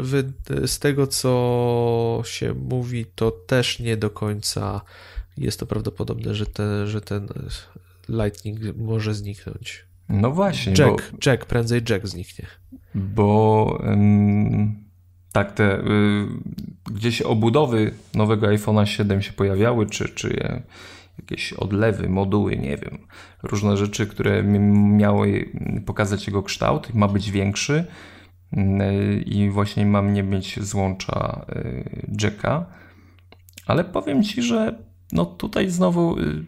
[0.66, 4.82] z tego co się mówi, to też nie do końca
[5.38, 7.28] jest to prawdopodobne, że, te, że ten
[8.10, 9.86] Lightning może zniknąć.
[10.10, 10.74] No właśnie.
[10.78, 12.46] Jack, bo, Jack, prędzej Jack zniknie.
[12.96, 14.87] Bo ym,
[15.38, 15.84] tak, te y,
[16.92, 20.62] gdzieś obudowy nowego iPhone'a 7 się pojawiały, czy, czy
[21.20, 22.98] jakieś odlewy, moduły, nie wiem,
[23.44, 25.50] różne rzeczy, które miały
[25.86, 27.86] pokazać jego kształt, ma być większy
[28.54, 32.66] y, i właśnie mam nie mieć złącza y, Jacka.
[33.66, 34.78] Ale powiem Ci, że
[35.12, 36.46] no tutaj znowu y,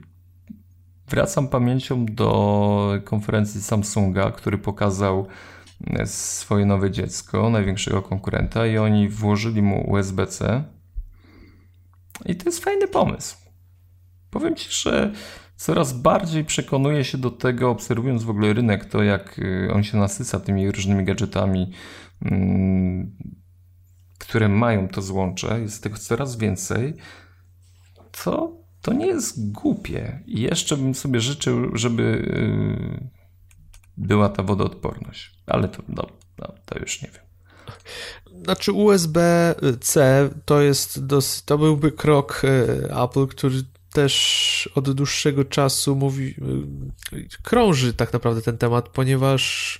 [1.07, 5.27] wracam pamięcią do konferencji Samsunga, który pokazał
[6.05, 10.63] swoje nowe dziecko, największego konkurenta i oni włożyli mu USB-C.
[12.25, 13.37] I to jest fajny pomysł.
[14.29, 15.13] Powiem Ci, że
[15.55, 19.97] coraz bardziej przekonuję się do tego, obserwując w ogóle rynek, to jak y, on się
[19.97, 21.71] nasyca tymi różnymi gadżetami,
[22.21, 23.17] mm,
[24.17, 26.93] które mają to złącze, jest tego coraz więcej,
[28.23, 30.23] to, to nie jest głupie.
[30.25, 33.18] I jeszcze bym sobie życzył, żeby y,
[33.99, 35.31] była ta wodoodporność.
[35.45, 36.07] Ale to, no,
[36.37, 37.23] no, to już nie wiem.
[38.43, 45.95] Znaczy USB-C to jest dos- to byłby krok y, Apple, który też od dłuższego czasu
[45.95, 46.35] mówi,
[47.43, 49.79] krąży tak naprawdę ten temat, ponieważ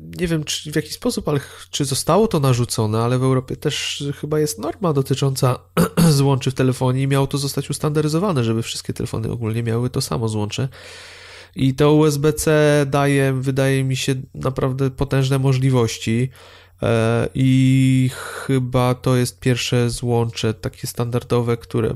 [0.00, 4.04] nie wiem czy w jaki sposób, ale czy zostało to narzucone, ale w Europie też
[4.20, 5.58] chyba jest norma dotycząca
[6.10, 10.28] złączy w telefonie i miało to zostać ustandaryzowane, żeby wszystkie telefony ogólnie miały to samo
[10.28, 10.68] złącze.
[11.56, 12.50] I to USB-C
[12.90, 16.30] daje, wydaje mi się, naprawdę potężne możliwości.
[16.82, 21.94] E, I chyba to jest pierwsze złącze takie standardowe, które,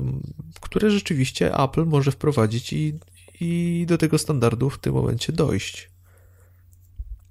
[0.61, 2.93] które rzeczywiście Apple może wprowadzić i,
[3.41, 5.93] i do tego standardu w tym momencie dojść.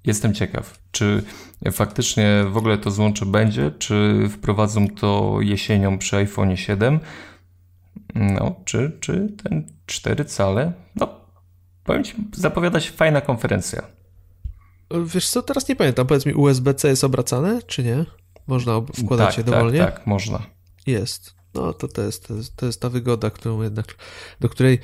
[0.05, 1.23] Jestem ciekaw, czy
[1.71, 6.99] faktycznie w ogóle to złącze będzie, czy wprowadzą to jesienią przy iPhone 7,
[8.15, 10.73] no, czy, czy ten 4 cale.
[10.95, 11.22] No,
[11.83, 13.83] powiem Ci, zapowiada się fajna konferencja.
[15.05, 18.05] Wiesz co, teraz nie pamiętam, powiedz mi, USB-C jest obracane, czy nie?
[18.47, 19.79] Można wkładać tak, je dowolnie?
[19.79, 20.43] Tak, tak, można.
[20.87, 21.35] Jest.
[21.53, 23.85] No to to jest, to jest, to jest ta wygoda, którą jednak,
[24.39, 24.79] do której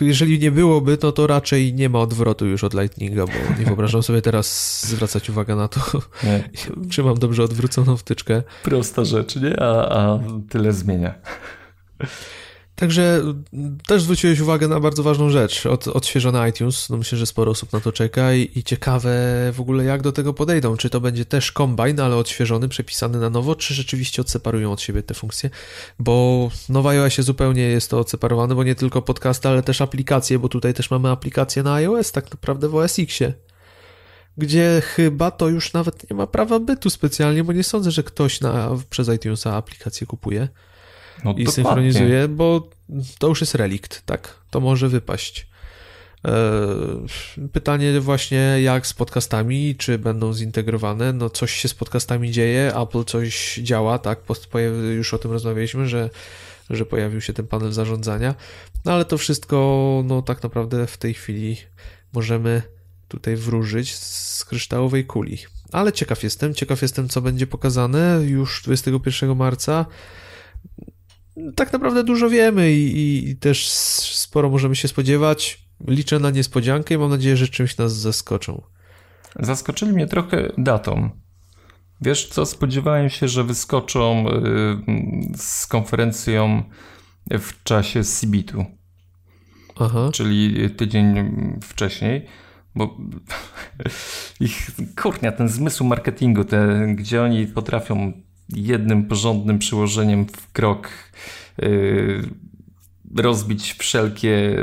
[0.00, 4.02] jeżeli nie byłoby, to to raczej nie ma odwrotu już od Lightninga, bo nie wyobrażam
[4.02, 5.80] sobie teraz zwracać uwagę na to,
[6.24, 6.50] nie.
[6.90, 8.42] czy mam dobrze odwróconą wtyczkę.
[8.62, 9.62] Prosta rzecz, nie?
[9.62, 11.14] A, a tyle zmienia.
[12.82, 13.22] Także
[13.86, 15.66] też zwróciłeś uwagę na bardzo ważną rzecz.
[15.66, 16.90] Od, odświeżony iTunes.
[16.90, 19.10] No myślę, że sporo osób na to czeka i, i, ciekawe
[19.52, 20.76] w ogóle jak do tego podejdą.
[20.76, 25.02] Czy to będzie też combine, ale odświeżony, przepisany na nowo, czy rzeczywiście odseparują od siebie
[25.02, 25.50] te funkcje?
[25.98, 30.48] Bo nowa iOSie zupełnie jest to odseparowane, bo nie tylko podcasty, ale też aplikacje, bo
[30.48, 33.32] tutaj też mamy aplikacje na iOS, tak naprawdę w OS Xie
[34.38, 38.40] gdzie chyba to już nawet nie ma prawa bytu specjalnie, bo nie sądzę, że ktoś
[38.40, 40.48] na, przez iTunesa aplikację kupuje
[41.24, 42.68] no, i synchronizuje, bo
[43.18, 44.38] to już jest relikt, tak?
[44.50, 45.46] To może wypaść.
[46.24, 51.12] E, pytanie właśnie jak z podcastami, czy będą zintegrowane?
[51.12, 54.18] No coś się z podcastami dzieje, Apple coś działa, tak?
[54.96, 56.10] Już o tym rozmawialiśmy, że,
[56.70, 58.34] że pojawił się ten panel zarządzania,
[58.84, 61.56] no ale to wszystko, no tak naprawdę w tej chwili
[62.12, 62.62] możemy
[63.08, 65.38] tutaj wróżyć z kryształowej kuli.
[65.72, 69.86] Ale ciekaw jestem, ciekaw jestem co będzie pokazane już 21 marca
[71.54, 75.62] tak naprawdę dużo wiemy i, i, też sporo możemy się spodziewać.
[75.86, 78.62] Liczę na niespodziankę i mam nadzieję, że czymś nas zaskoczą.
[79.40, 81.10] Zaskoczyli mnie trochę datą.
[82.00, 86.62] Wiesz co, spodziewałem się, że wyskoczą y, z konferencją
[87.30, 88.64] w czasie CBIT-u.
[89.80, 90.10] Aha.
[90.12, 92.26] Czyli tydzień wcześniej,
[92.74, 92.96] bo
[94.40, 94.70] ich
[95.02, 98.12] kurnia, ten zmysł marketingu, te, gdzie oni potrafią
[98.56, 100.90] jednym porządnym przyłożeniem w krok
[101.58, 102.22] yy,
[103.16, 104.56] rozbić wszelkie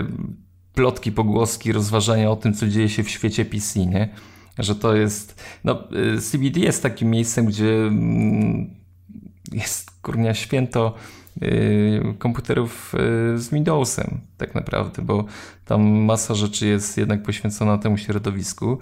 [0.74, 4.10] plotki, pogłoski, rozważania o tym, co dzieje się w świecie PC, nie?
[4.58, 5.44] Że to jest.
[5.64, 8.76] No, yy, CBD jest takim miejscem, gdzie mm,
[9.52, 11.19] jest kurnia święto Y,
[12.18, 12.96] komputerów
[13.36, 15.26] y, z Windowsem, tak naprawdę, bo
[15.66, 18.80] tam masa rzeczy jest jednak poświęcona temu środowisku.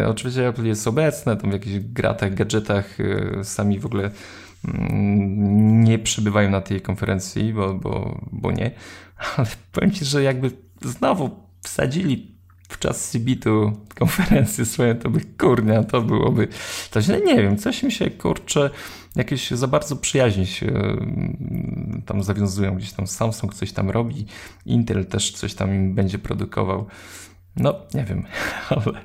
[0.00, 2.98] Y, oczywiście Apple jest obecne, tam w jakichś gratach, gadżetach,
[3.42, 4.10] sami w ogóle
[4.64, 8.70] mm, nie przybywają na tej konferencji, bo, bo, bo nie,
[9.36, 10.50] ale powiem Ci, że jakby
[10.82, 11.30] znowu
[11.62, 12.39] wsadzili
[12.70, 16.48] w czas CBIT-u konferencję swoją, to by kurnia, to byłoby
[16.90, 17.20] to źle.
[17.20, 18.70] Nie wiem, coś mi się kurczę,
[19.16, 24.26] jakieś za bardzo przyjaźni się mm, tam zawiązują, gdzieś tam Samsung coś tam robi,
[24.66, 26.86] Intel też coś tam im będzie produkował.
[27.56, 28.24] No, nie wiem,
[28.70, 29.00] ale...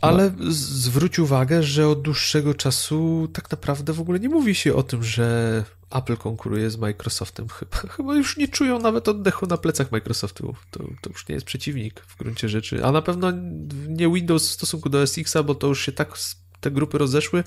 [0.00, 4.82] Ale zwróć uwagę, że od dłuższego czasu tak naprawdę w ogóle nie mówi się o
[4.82, 7.48] tym, że Apple konkuruje z Microsoftem.
[7.48, 10.54] Chyba, chyba już nie czują nawet oddechu na plecach Microsoftu.
[10.70, 12.84] To, to już nie jest przeciwnik w gruncie rzeczy.
[12.84, 13.32] A na pewno
[13.88, 16.18] nie Windows w stosunku do SX-a, bo to już się tak
[16.60, 17.44] te grupy rozeszły,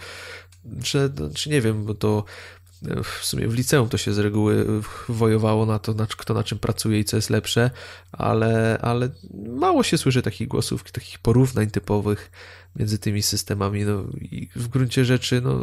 [0.84, 2.24] że czy nie wiem, bo to
[3.04, 4.66] w sumie w liceum to się z reguły
[5.10, 7.72] wojowało na to, kto na czym pracuje i co jest lepsze,
[8.12, 9.10] ale, ale
[9.48, 12.32] mało się słyszy takich głosów, takich porównań typowych
[12.76, 13.86] między tymi systemami.
[13.86, 15.60] No, I w gruncie rzeczy, no,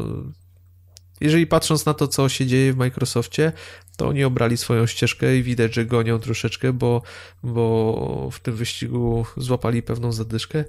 [1.20, 3.52] jeżeli patrząc na to, co się dzieje w Microsoftie,
[3.96, 7.02] to oni obrali swoją ścieżkę i widać, że gonią troszeczkę, bo,
[7.42, 10.64] bo w tym wyścigu złapali pewną zadyszkę.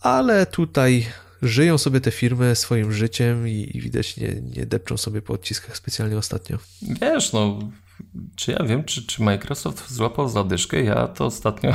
[0.00, 1.06] Ale tutaj
[1.42, 5.76] żyją sobie te firmy swoim życiem i, i widać, nie, nie depczą sobie po odciskach
[5.76, 6.58] specjalnie ostatnio.
[7.00, 7.58] Wiesz, no
[8.36, 10.82] czy ja wiem, czy, czy Microsoft złapał zadyszkę?
[10.82, 11.72] Ja to ostatnio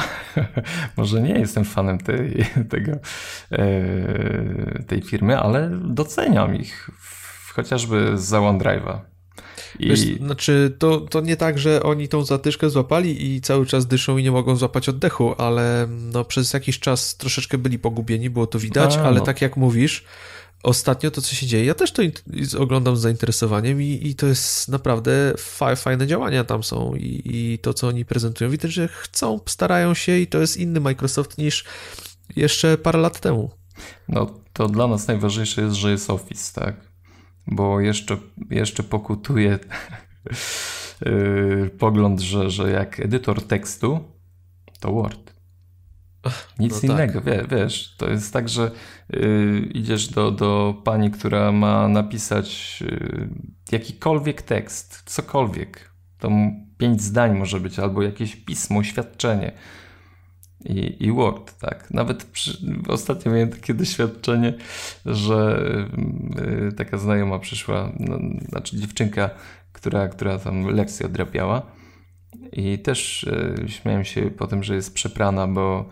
[0.97, 2.91] może nie jestem fanem tej, tego,
[3.51, 6.89] e, tej firmy, ale doceniam ich
[7.53, 8.99] chociażby za OneDrive'a.
[9.79, 9.89] I...
[9.89, 14.17] Wiesz, znaczy, to, to nie tak, że oni tą zatyszkę złapali i cały czas dyszą
[14.17, 18.59] i nie mogą złapać oddechu, ale no, przez jakiś czas troszeczkę byli pogubieni, było to
[18.59, 19.25] widać, A, ale no.
[19.25, 20.05] tak jak mówisz,
[20.63, 22.01] ostatnio to, co się dzieje, ja też to
[22.59, 27.59] oglądam z zainteresowaniem i, i to jest naprawdę fa fajne działania tam są i, i
[27.59, 31.65] to, co oni prezentują, widać, że chcą, starają się i to jest inny Microsoft niż
[32.35, 33.51] jeszcze parę lat temu.
[34.07, 36.90] No, to dla nas najważniejsze jest, że jest Office, tak?
[37.47, 38.17] Bo jeszcze,
[38.49, 39.59] jeszcze pokutuje
[41.05, 43.99] yy, pogląd, że, że jak edytor tekstu,
[44.79, 45.33] to Word.
[46.59, 46.89] Nic no tak.
[46.89, 47.49] innego, tak.
[47.49, 48.71] wiesz, to jest tak, że
[49.09, 53.29] yy, idziesz do, do pani, która ma napisać yy,
[53.71, 56.29] jakikolwiek tekst, cokolwiek, to
[56.77, 59.51] pięć zdań może być, albo jakieś pismo, oświadczenie
[60.65, 61.91] i, i Word, tak.
[61.91, 64.53] Nawet przy, ostatnio miałem takie doświadczenie,
[65.05, 65.63] że
[66.69, 68.19] y, taka znajoma przyszła, no,
[68.49, 69.29] znaczy dziewczynka,
[69.71, 71.61] która, która tam lekcję odrabiała
[72.51, 75.89] i też y, śmiałem się po tym, że jest przeprana, bo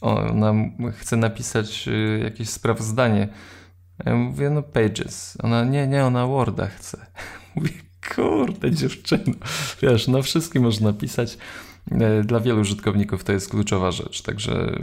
[0.00, 0.54] ona
[0.92, 3.28] chce napisać y, jakieś sprawozdanie.
[4.06, 5.38] Ja mówię, no pages.
[5.42, 7.06] Ona, nie, nie, ona Worda chce.
[7.54, 7.70] Mówię,
[8.14, 9.34] kurde dziewczyno,
[9.82, 11.38] wiesz, no wszystkim można napisać.
[11.90, 14.22] E, dla wielu użytkowników to jest kluczowa rzecz.
[14.22, 14.78] Także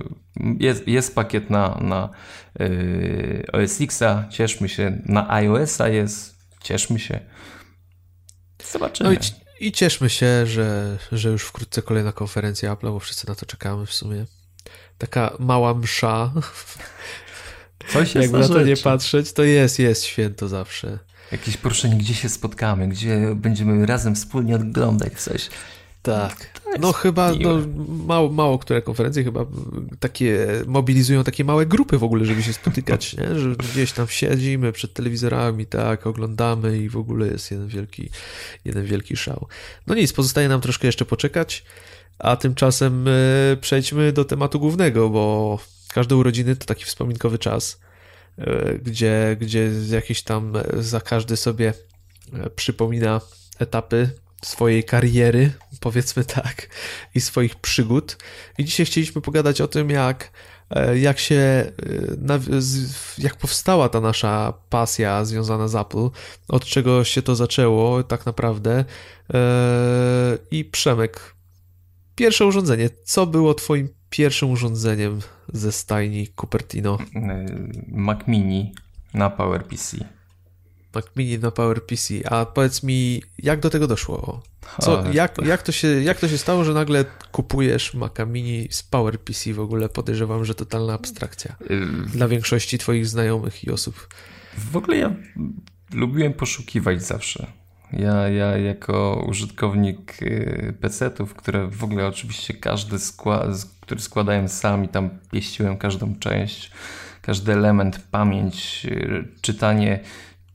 [0.60, 2.10] jest, jest pakiet na, na
[2.60, 5.02] yy, OS Xa, cieszmy się.
[5.06, 7.20] Na iOS-a jest, cieszmy się.
[8.72, 9.10] Zobaczymy.
[9.10, 13.36] No i, i cieszmy się, że, że już wkrótce kolejna konferencja Apple, bo wszyscy na
[13.36, 14.26] to czekamy w sumie.
[14.98, 16.32] Taka mała msza.
[17.94, 21.00] Coś jest Jakby na, to nie patrzeć, to jest, jest święto zawsze.
[21.32, 25.50] Jakieś poruszenie, gdzie się spotkamy, gdzie będziemy razem wspólnie oglądać coś.
[26.06, 26.62] Tak.
[26.80, 27.62] No chyba no,
[28.06, 29.46] mało, mało które konferencje chyba
[30.00, 33.40] takie mobilizują takie małe grupy w ogóle, żeby się spotykać, nie?
[33.40, 38.10] że gdzieś tam siedzimy przed telewizorami, tak, oglądamy i w ogóle jest jeden wielki,
[38.66, 39.48] jeden wielki szał.
[39.88, 41.64] No nic, pozostaje nam troszkę jeszcze poczekać,
[42.20, 43.12] a tymczasem e,
[43.62, 45.60] przejdźmy do tematu głównego, bo
[45.94, 47.80] każde urodziny to taki wspominkowy czas,
[48.38, 51.74] e, gdzie, gdzie jakiś tam za każdy sobie
[52.34, 53.22] e, przypomina
[53.60, 54.10] etapy
[54.44, 56.68] swojej kariery, powiedzmy tak,
[57.16, 58.18] i swoich przygód.
[58.58, 60.32] I dzisiaj chcieliśmy pogadać o tym, jak,
[60.70, 61.72] e, jak się, e,
[63.18, 66.10] jak powstała ta nasza pasja związana z Apple,
[66.48, 68.86] od czego się to zaczęło tak naprawdę.
[69.34, 71.36] E, I Przemek,
[72.16, 72.90] pierwsze urządzenie.
[73.04, 75.20] Co było Twoim pierwszym urządzeniem
[75.54, 76.98] ze stajni Cupertino?
[77.88, 78.74] Mac Mini
[79.14, 80.15] na PowerPC.
[80.96, 82.14] Mac Mini na PowerPC.
[82.26, 84.42] A powiedz mi, jak do tego doszło?
[84.82, 88.84] Co, jak, jak, to się, jak to się stało, że nagle kupujesz Maca Mini z
[88.84, 89.90] PowerPC w ogóle?
[89.90, 91.56] Podejrzewam, że totalna abstrakcja
[92.14, 94.08] dla większości twoich znajomych i osób.
[94.58, 95.16] W ogóle ja
[95.94, 97.48] lubiłem poszukiwać zawsze.
[97.94, 103.48] Ja, ja jako użytkownik y, PC-ów, które w ogóle oczywiście każdy skład,
[103.82, 106.72] który składałem sam i tam pieściłem każdą część,
[107.22, 110.00] każdy element, pamięć, y, czytanie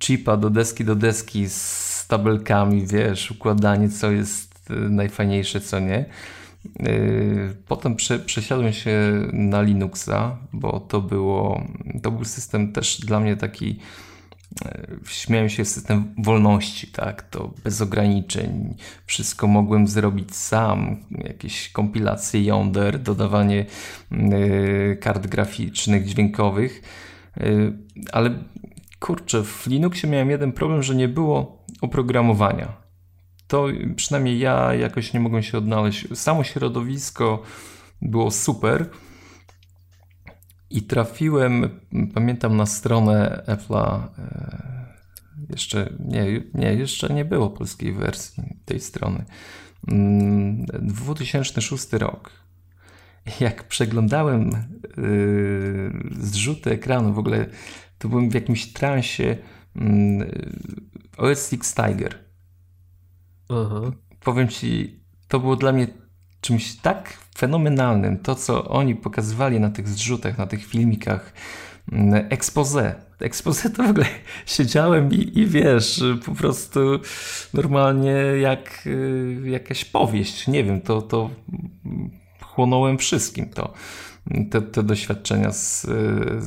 [0.02, 6.04] chipa do deski do deski z tabelkami, wiesz, układanie, co jest y, najfajniejsze, co nie.
[6.86, 11.64] Y, potem prze, przesiadłem się na Linuxa, bo to było,
[12.02, 13.78] to był system też dla mnie taki
[15.08, 18.74] śmiałem się system wolności, tak, to bez ograniczeń,
[19.06, 23.66] wszystko mogłem zrobić sam, jakieś kompilacje yonder, dodawanie
[25.00, 26.82] kart graficznych, dźwiękowych,
[28.12, 28.30] ale
[29.00, 32.72] kurczę, w Linuxie miałem jeden problem, że nie było oprogramowania.
[33.46, 36.18] To przynajmniej ja jakoś nie mogłem się odnaleźć.
[36.18, 37.42] Samo środowisko
[38.02, 38.90] było super,
[40.70, 41.80] i trafiłem,
[42.14, 44.08] pamiętam, na stronę Apple'a.
[44.18, 44.70] E,
[45.50, 49.24] jeszcze nie, nie, jeszcze nie było polskiej wersji tej strony.
[50.82, 52.30] 2006 mm, rok.
[53.40, 54.50] Jak przeglądałem
[54.96, 57.46] yy, zrzuty ekranu, w ogóle
[58.00, 59.36] to byłem w jakimś transie
[59.76, 60.30] yy,
[61.16, 62.18] OS Tiger.
[63.48, 63.92] Aha.
[64.20, 65.86] Powiem ci, to było dla mnie
[66.40, 68.18] czymś tak fenomenalnym.
[68.18, 71.32] To, co oni pokazywali na tych zrzutach, na tych filmikach,
[71.92, 72.94] mm, expose.
[73.20, 74.06] Expose to w ogóle
[74.46, 76.80] siedziałem i, i wiesz, po prostu
[77.54, 80.48] normalnie jak y, jakaś powieść.
[80.48, 81.30] Nie wiem, to, to
[82.42, 83.72] chłonąłem wszystkim to,
[84.50, 85.86] te, te doświadczenia z,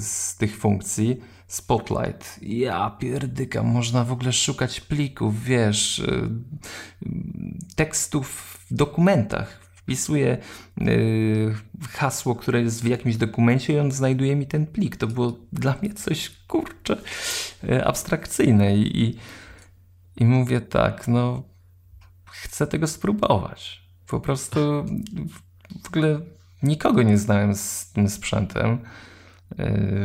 [0.06, 1.33] z tych funkcji.
[1.54, 2.39] Spotlight.
[2.41, 6.30] Ja pierdyka, można w ogóle szukać plików, wiesz, y,
[7.76, 8.28] tekstów
[8.70, 10.38] w dokumentach, wpisuję
[10.78, 11.56] yy,
[11.89, 14.97] hasło, które jest w jakimś dokumencie i on znajduje mi ten plik.
[14.97, 16.97] To było dla mnie coś, kurcze,
[17.64, 19.18] yy, abstrakcyjne I,
[20.16, 21.43] i mówię tak, no
[22.26, 23.84] chcę tego spróbować.
[24.08, 24.86] Po prostu
[25.84, 26.20] w ogóle
[26.64, 28.80] nikogo nie znałem z tym sprzętem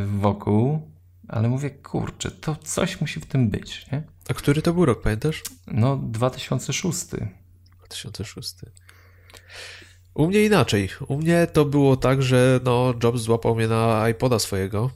[0.07, 0.97] wokół,
[1.29, 4.03] ale mówię, kurczę, to coś musi w tym być, nie?
[4.29, 5.43] A który to był rok, pamiętasz?
[5.66, 7.07] No, 2006.
[7.79, 8.55] 2006.
[10.14, 10.89] U mnie inaczej.
[11.09, 14.91] U mnie to było tak, że no, Jobs złapał mnie na iPoda swojego.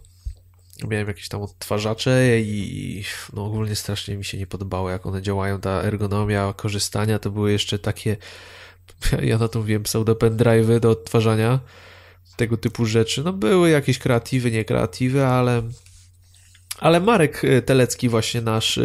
[0.89, 5.61] Miałem jakieś tam odtwarzacze i no, ogólnie strasznie mi się nie podobało, jak one działają.
[5.61, 8.17] Ta ergonomia korzystania to były jeszcze takie,
[9.23, 11.61] ja na to mówiłem, pseudo pendrive'y do odtwarzania
[12.37, 13.23] tego typu rzeczy.
[13.25, 15.63] No były jakieś kreatywy, nie kreatywy, ale
[16.83, 18.83] ale Marek Telecki, właśnie nasz e,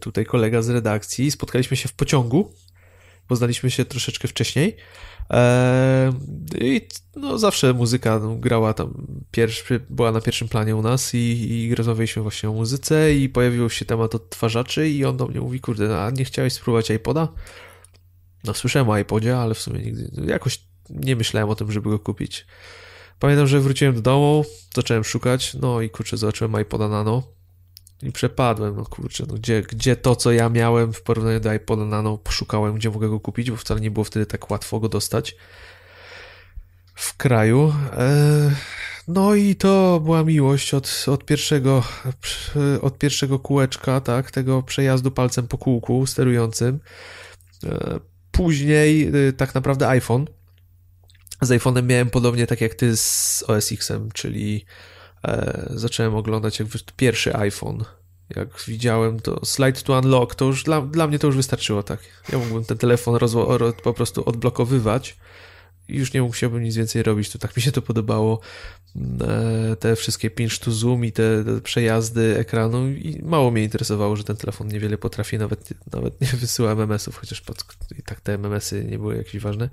[0.00, 2.52] tutaj kolega z redakcji, spotkaliśmy się w pociągu
[3.32, 4.76] Poznaliśmy się troszeczkę wcześniej.
[5.30, 6.12] Eee,
[6.60, 11.50] I no, zawsze muzyka no, grała tam, pierwszy, była na pierwszym planie u nas i,
[11.50, 15.60] i rozmawialiśmy właśnie o muzyce i pojawił się temat odtwarzaczy i on do mnie mówi,
[15.60, 17.28] kurde, a nie chciałeś spróbować iPoda?
[18.44, 20.60] No słyszałem o iPodzie, ale w sumie nigdy, jakoś
[20.90, 22.46] nie myślałem o tym, żeby go kupić.
[23.18, 24.44] Pamiętam, że wróciłem do domu,
[24.74, 27.22] zacząłem szukać, no i kurczę, zobaczyłem iPoda Nano
[28.02, 31.84] i przepadłem, no kurczę, no gdzie, gdzie to, co ja miałem w porównaniu do iPoda
[31.84, 35.36] Nano, poszukałem, gdzie mogę go kupić, bo wcale nie było wtedy tak łatwo go dostać
[36.94, 37.74] w kraju.
[37.92, 38.50] E,
[39.08, 41.84] no i to była miłość od, od, pierwszego,
[42.82, 46.80] od pierwszego kółeczka, tak, tego przejazdu palcem po kółku sterującym.
[47.64, 48.00] E,
[48.32, 50.26] później e, tak naprawdę iPhone.
[51.42, 54.64] Z iPhone'em miałem podobnie tak jak ty z OS X-em, czyli
[55.24, 57.84] e, zacząłem oglądać jak pierwszy iPhone.
[58.36, 62.00] Jak widziałem to Slide to Unlock, to już dla, dla mnie to już wystarczyło, tak.
[62.32, 65.16] Ja mógłbym ten telefon rozło, po prostu odblokowywać
[65.88, 67.30] i już nie musiałbym nic więcej robić.
[67.30, 68.40] To tak mi się to podobało.
[69.20, 74.16] E, te wszystkie pinch to zoom i te, te, przejazdy ekranu i mało mnie interesowało,
[74.16, 77.64] że ten telefon niewiele potrafi, nawet, nawet nie wysyła MMS-ów, chociaż pod,
[77.98, 79.68] i tak te MMS-y nie były jakieś ważne.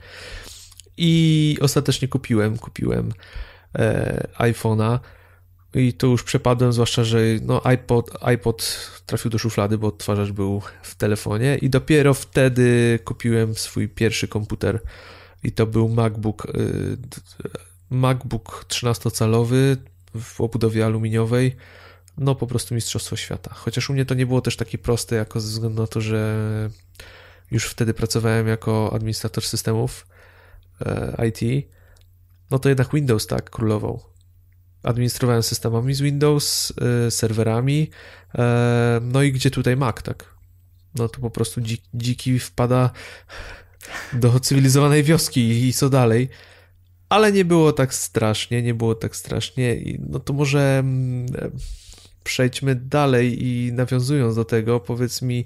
[0.97, 3.11] I ostatecznie kupiłem, kupiłem
[3.75, 4.99] e, iPhone'a
[5.73, 10.61] i tu już przepadłem, zwłaszcza, że no iPod, iPod trafił do szuflady, bo odtwarzacz był
[10.81, 14.79] w telefonie i dopiero wtedy kupiłem swój pierwszy komputer
[15.43, 16.97] i to był MacBook y,
[17.89, 19.77] MacBook 13-calowy
[20.15, 21.55] w obudowie aluminiowej.
[22.17, 23.53] No po prostu mistrzostwo świata.
[23.53, 26.69] Chociaż u mnie to nie było też takie proste, jako ze względu na to, że
[27.51, 30.18] już wtedy pracowałem jako administrator systemów e,
[31.27, 31.67] IT,
[32.51, 34.09] no to jednak Windows tak królował
[34.84, 36.73] administrowałem systemami z Windows,
[37.07, 37.89] y, serwerami,
[38.36, 40.36] e, no i gdzie tutaj Mac, tak?
[40.95, 42.91] No to po prostu dzik, dziki wpada
[44.13, 46.30] do cywilizowanej wioski i co dalej.
[47.09, 49.75] Ale nie było tak strasznie, nie było tak strasznie.
[49.99, 51.25] No to może mm,
[52.23, 55.45] przejdźmy dalej i nawiązując do tego, powiedz mi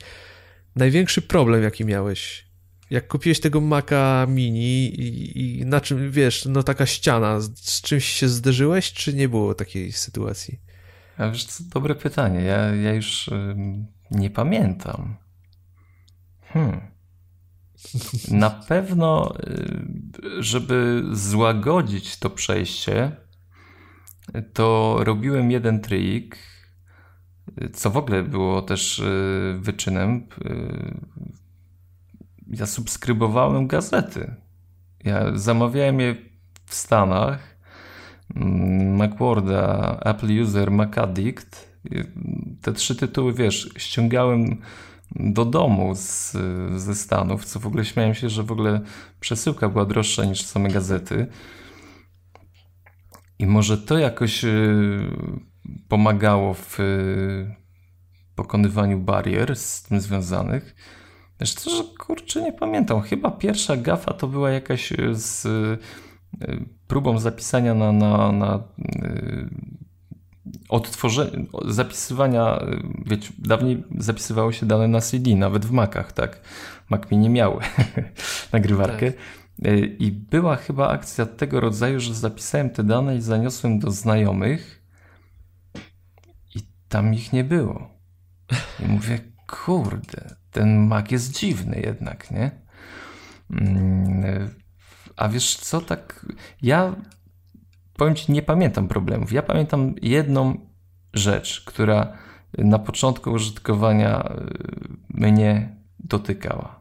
[0.75, 2.45] największy problem, jaki miałeś
[2.93, 7.81] jak kupiłeś tego Maca Mini i, i, na czym, wiesz, no taka ściana, z, z,
[7.81, 10.59] czymś się zderzyłeś, czy nie było takiej sytuacji?
[11.17, 12.41] A wiesz, to dobre pytanie.
[12.41, 13.55] Ja, ja już y,
[14.11, 15.15] nie pamiętam.
[16.41, 16.81] Hmm.
[18.31, 23.15] Na pewno, y, żeby złagodzić to przejście,
[24.53, 26.37] to robiłem jeden trik.
[27.73, 30.27] co w ogóle było też y, wyczynem,
[32.59, 34.35] ja subskrybowałem gazety.
[35.03, 36.15] Ja zamawiałem je
[36.65, 37.39] w Stanach,
[38.35, 41.73] mm, Macworda, Apple User, Macaddict.
[42.61, 44.61] Te trzy tytuły, wiesz, ściągałem
[45.15, 46.31] do domu z,
[46.81, 48.81] ze Stanów, co w ogóle śmiałem się, że w ogóle
[49.19, 51.27] przesyłka była droższa niż same gazety.
[53.39, 55.11] I może to jakoś y,
[55.87, 57.55] pomagało w y,
[58.35, 60.75] pokonywaniu barier z tym związanych.
[61.45, 63.01] Że kurczę, nie pamiętam.
[63.01, 65.47] Chyba pierwsza gafa to była jakaś y, z
[66.87, 68.63] próbą zapisania na, na, na
[70.69, 72.59] odtworzenia, zapisywania,
[73.05, 76.41] wiecie, dawniej zapisywało się dane na CD, nawet w Macach, tak?
[76.89, 77.61] Mac mi nie miały
[78.53, 79.11] nagrywarkę.
[79.11, 79.21] Tak.
[79.99, 84.83] I była chyba akcja tego rodzaju, że zapisałem te dane i zaniosłem do znajomych
[86.55, 87.89] i tam ich nie było.
[88.79, 92.51] I mówię, kurde, ten Mac jest dziwny jednak, nie?
[93.51, 94.49] Mm,
[95.15, 96.25] a wiesz co, tak
[96.61, 96.95] ja
[97.97, 99.31] powiem ci, nie pamiętam problemów.
[99.31, 100.57] Ja pamiętam jedną
[101.13, 102.17] rzecz, która
[102.57, 104.33] na początku użytkowania y,
[105.09, 106.79] mnie dotykała.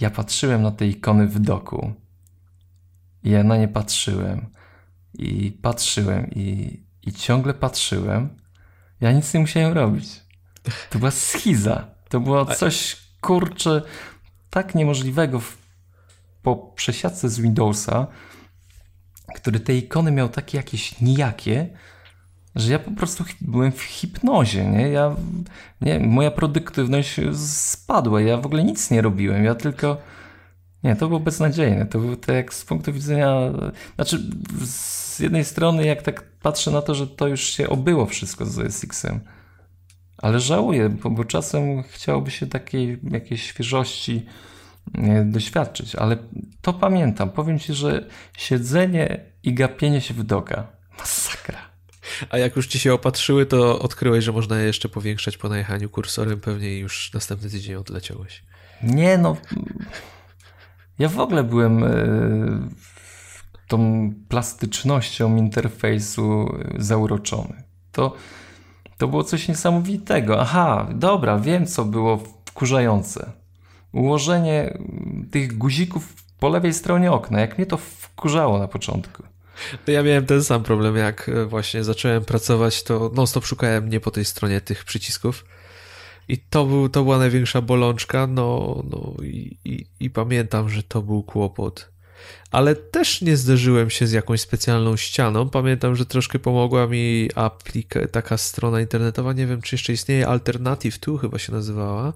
[0.00, 1.92] Ja patrzyłem na te ikony w doku.
[3.24, 4.46] Ja na nie patrzyłem.
[5.14, 8.28] I patrzyłem i, i ciągle patrzyłem.
[9.00, 10.22] Ja nic nie musiałem robić.
[10.90, 11.95] To była schiza.
[12.08, 13.82] To było coś, kurcze,
[14.50, 15.58] tak niemożliwego w,
[16.42, 18.06] po przesiadce z Windowsa,
[19.34, 21.68] który te ikony miał takie jakieś nijakie,
[22.56, 24.88] że ja po prostu byłem w hipnozie, nie?
[24.88, 25.16] Ja,
[25.80, 29.96] nie, moja produktywność spadła, ja w ogóle nic nie robiłem, ja tylko...
[30.82, 33.36] Nie, to było beznadziejne, to było tak z punktu widzenia...
[33.94, 34.22] Znaczy,
[34.64, 38.74] z jednej strony jak tak patrzę na to, że to już się obyło wszystko z
[38.74, 39.20] SX-em,
[40.18, 44.26] ale żałuję, bo, bo czasem chciałoby się takiej jakiejś świeżości
[45.24, 46.16] doświadczyć, ale
[46.62, 47.30] to pamiętam.
[47.30, 48.06] Powiem ci, że
[48.38, 50.66] siedzenie i gapienie się w doga.
[50.98, 51.58] Masakra.
[52.30, 55.88] A jak już ci się opatrzyły, to odkryłeś, że można je jeszcze powiększać po najechaniu
[55.88, 58.42] kursorem, pewnie już następny tydzień odleciałeś.
[58.82, 59.36] Nie no.
[60.98, 61.88] Ja w ogóle byłem e,
[63.68, 67.62] tą plastycznością interfejsu zauroczony.
[67.92, 68.16] To,
[68.98, 70.40] to było coś niesamowitego.
[70.40, 73.32] Aha, dobra, wiem co było wkurzające
[73.92, 74.78] ułożenie
[75.30, 77.40] tych guzików po lewej stronie okna.
[77.40, 79.22] Jak mnie to wkurzało na początku.
[79.86, 84.10] Ja miałem ten sam problem, jak e, właśnie zacząłem pracować, to non-stop szukałem nie po
[84.10, 85.44] tej stronie tych przycisków.
[86.28, 91.02] I to, był, to była największa bolączka, no, no i, i, i pamiętam, że to
[91.02, 91.90] był kłopot
[92.50, 95.48] ale też nie zderzyłem się z jakąś specjalną ścianą.
[95.48, 97.30] Pamiętam, że troszkę pomogła mi
[98.12, 102.12] taka strona internetowa, nie wiem czy jeszcze istnieje, Alternative 2 chyba się nazywała,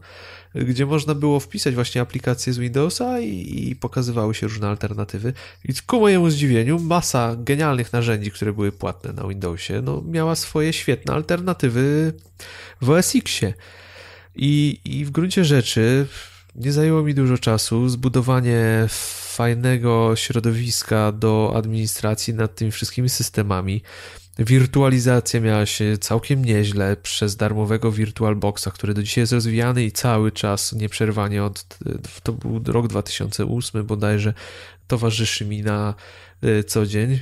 [0.55, 5.33] gdzie można było wpisać właśnie aplikacje z Windowsa i, i pokazywały się różne alternatywy.
[5.65, 10.73] I ku mojemu zdziwieniu masa genialnych narzędzi, które były płatne na Windowsie, no, miała swoje
[10.73, 12.13] świetne alternatywy
[12.81, 13.55] w OS Xie.
[14.37, 16.07] I, I w gruncie rzeczy
[16.55, 18.87] nie zajęło mi dużo czasu zbudowanie
[19.31, 23.83] fajnego środowiska do administracji nad tymi wszystkimi systemami.
[24.39, 30.33] Wirtualizacja miała się całkiem nieźle przez darmowego VirtualBoxa, który do dzisiaj jest rozwijany i cały
[30.33, 31.79] czas nieprzerwanie od,
[32.23, 34.35] to był rok 2008 bodajże,
[34.87, 35.95] towarzyszy mi na
[36.43, 37.21] e, co dzień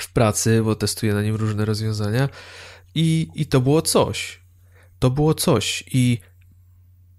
[0.00, 2.28] w pracy, bo testuję na nim różne rozwiązania
[2.94, 4.40] i, i to było coś.
[4.98, 6.18] To było coś i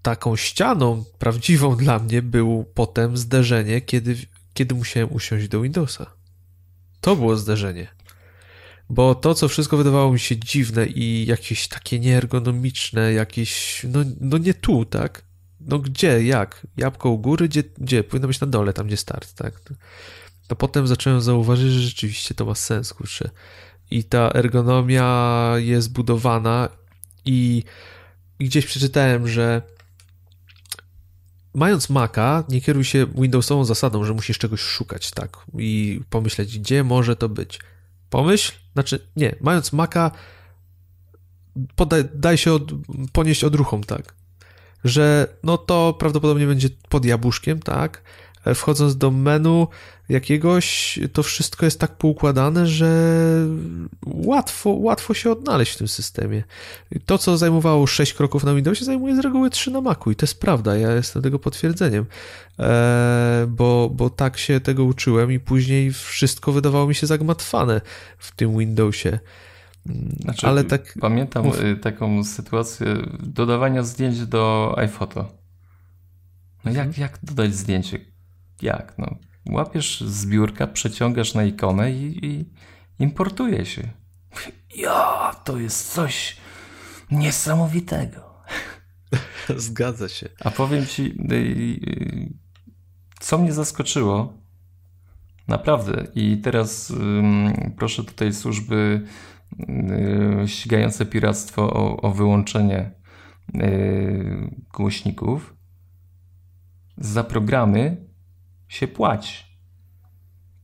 [0.02, 4.16] taką ścianą prawdziwą dla mnie było potem zderzenie, kiedy,
[4.54, 6.06] kiedy musiałem usiąść do Windowsa.
[7.00, 7.88] To było zderzenie.
[8.90, 14.38] Bo to, co wszystko wydawało mi się dziwne i jakieś takie nieergonomiczne, jakieś, no, no
[14.38, 15.22] nie tu, tak?
[15.60, 16.66] No gdzie, jak?
[16.76, 18.04] Jabłko u góry, gdzie, gdzie?
[18.04, 19.60] Powinno być na dole, tam gdzie start, tak?
[20.46, 23.30] To potem zacząłem zauważyć, że rzeczywiście to ma sens, kurczę.
[23.90, 26.68] I ta ergonomia jest budowana
[27.24, 27.64] i,
[28.38, 29.62] i gdzieś przeczytałem, że
[31.54, 35.38] mając Maca, nie kieruj się Windowsową zasadą, że musisz czegoś szukać, tak?
[35.58, 37.60] I pomyśleć, gdzie może to być.
[38.10, 40.10] Pomyśl, znaczy, nie, mając Maca,
[41.76, 42.72] podaj, daj się od,
[43.12, 44.14] ponieść odruchom, tak?
[44.84, 48.02] Że no to prawdopodobnie będzie pod jabłuszkiem, tak?
[48.44, 49.66] E, wchodząc do menu
[50.08, 53.16] jakiegoś, to wszystko jest tak poukładane, że
[54.06, 56.44] łatwo, łatwo się odnaleźć w tym systemie.
[57.06, 60.26] To, co zajmowało 6 kroków na Windowsie, zajmuje z reguły 3 na Macu i to
[60.26, 62.06] jest prawda, ja jestem tego potwierdzeniem,
[62.58, 67.80] eee, bo, bo tak się tego uczyłem i później wszystko wydawało mi się zagmatwane
[68.18, 69.18] w tym Windowsie.
[70.20, 70.94] Znaczy, Ale tak.
[71.00, 71.60] Pamiętam Mów.
[71.60, 72.86] Y, taką sytuację
[73.20, 75.32] dodawania zdjęć do iPhoto.
[76.64, 77.02] No jak, mhm.
[77.02, 78.09] jak dodać zdjęcie?
[78.62, 78.94] Jak?
[78.98, 79.16] No,
[79.50, 82.44] łapiesz zbiórka, przeciągasz na ikonę i, i
[82.98, 83.82] importuje się.
[84.76, 86.36] Ja, to jest coś
[87.10, 88.34] niesamowitego.
[89.56, 90.28] Zgadza się.
[90.40, 91.02] A powiem ci,
[91.32, 92.32] y, y,
[93.20, 94.32] co mnie zaskoczyło,
[95.48, 96.92] naprawdę, i teraz
[97.76, 99.06] proszę tutaj służby
[100.42, 102.90] y, ścigające piractwo o, o wyłączenie
[104.72, 105.56] głośników.
[106.96, 108.09] Za programy
[108.70, 109.44] się płaci.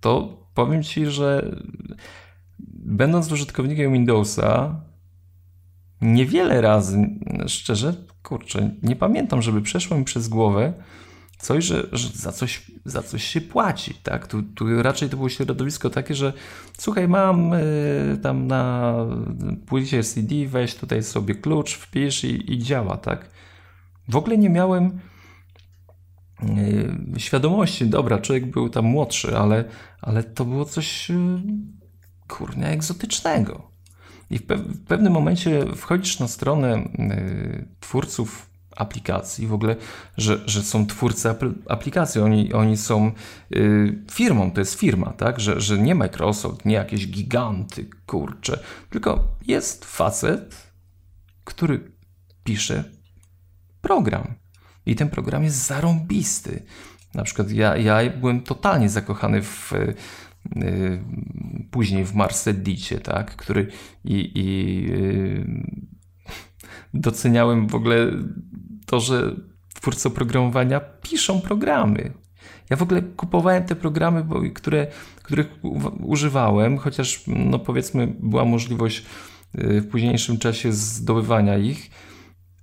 [0.01, 1.57] To powiem ci, że
[2.79, 4.81] będąc użytkownikiem Windowsa,
[6.01, 7.09] niewiele razy,
[7.47, 10.73] szczerze, kurczę, nie pamiętam, żeby przeszło mi przez głowę
[11.39, 14.27] coś, że, że za, coś, za coś się płaci, tak?
[14.27, 16.33] Tu, tu raczej to było środowisko takie, że
[16.79, 18.95] słuchaj, mam y, tam na
[19.67, 23.31] płycie CD, weź tutaj sobie klucz, wpisz i, i działa, tak?
[24.09, 25.01] W ogóle nie miałem
[27.19, 29.65] świadomości, dobra, człowiek był tam młodszy, ale,
[30.01, 31.15] ale to było coś y,
[32.29, 33.71] kurnia egzotycznego.
[34.31, 39.77] I w, pe w, pewnym momencie wchodzisz na stronę y, twórców aplikacji, w ogóle,
[40.17, 41.29] że, że są twórcy
[41.69, 43.13] aplikacji, oni, oni są
[43.57, 45.41] y, firmą, to jest firma, tak?
[45.41, 48.59] Że, że nie Microsoft, nie jakieś giganty, kurcze,
[48.91, 50.73] tylko jest facet,
[51.45, 51.93] który
[52.45, 52.85] pisze
[53.81, 54.35] program.
[54.87, 56.63] I ten program jest zarąbisty.
[57.15, 59.73] Na przykład ja, ja byłem totalnie zakochany w
[60.57, 61.05] Y,
[61.71, 63.69] później w Marsedicie, tak, który
[64.05, 65.47] i, i y,
[66.95, 68.13] doceniałem w ogóle
[68.87, 69.37] to, że
[69.75, 72.13] twórcy oprogramowania piszą programy.
[72.71, 74.87] Ja w ogóle kupowałem te programy, bo, które,
[75.23, 75.49] których
[76.01, 79.07] używałem, chociaż no powiedzmy była możliwość
[79.55, 81.91] w późniejszym czasie zdobywania ich,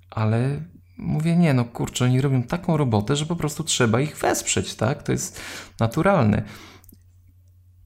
[0.09, 0.63] ale
[0.97, 5.03] mówię, nie no kurczę, oni robią taką robotę, że po prostu trzeba ich wesprzeć, tak?
[5.03, 5.41] To jest
[5.79, 6.43] naturalne.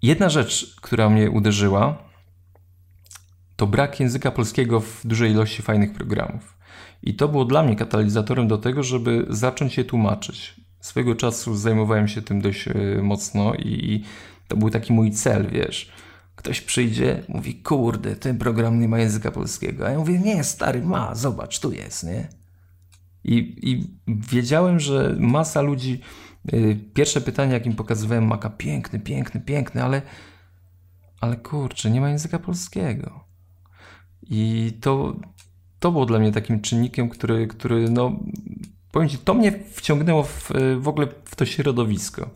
[0.01, 1.97] Jedna rzecz, która mnie uderzyła,
[3.55, 6.57] to brak języka polskiego w dużej ilości fajnych programów.
[7.03, 10.55] I to było dla mnie katalizatorem do tego, żeby zacząć je tłumaczyć.
[10.79, 14.03] Swego czasu zajmowałem się tym dość e, mocno i, i
[14.47, 15.91] to był taki mój cel, wiesz.
[16.35, 19.87] Ktoś przyjdzie, mówi, kurde, ten program nie ma języka polskiego.
[19.87, 22.27] A ja mówię, nie, stary, ma, zobacz, tu jest, nie?
[23.24, 26.01] I, i wiedziałem, że masa ludzi
[26.53, 30.01] Y, pierwsze pytanie, jakim pokazywałem Maka, piękny, piękny, piękny, ale,
[31.22, 33.24] ale kurczę, nie ma języka polskiego.
[34.30, 35.15] I to,
[35.80, 38.20] to było dla mnie takim czynnikiem, który, który no,
[38.91, 42.30] powiem Ci, to mnie wciągnęło w, w ogóle w to środowisko.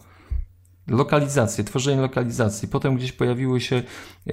[0.87, 2.67] Lokalizację, tworzenie lokalizacji.
[2.67, 3.83] Potem gdzieś pojawiły się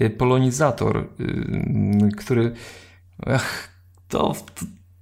[0.02, 2.52] y, polonizator, y, który
[3.26, 3.68] ach,
[4.08, 4.34] to,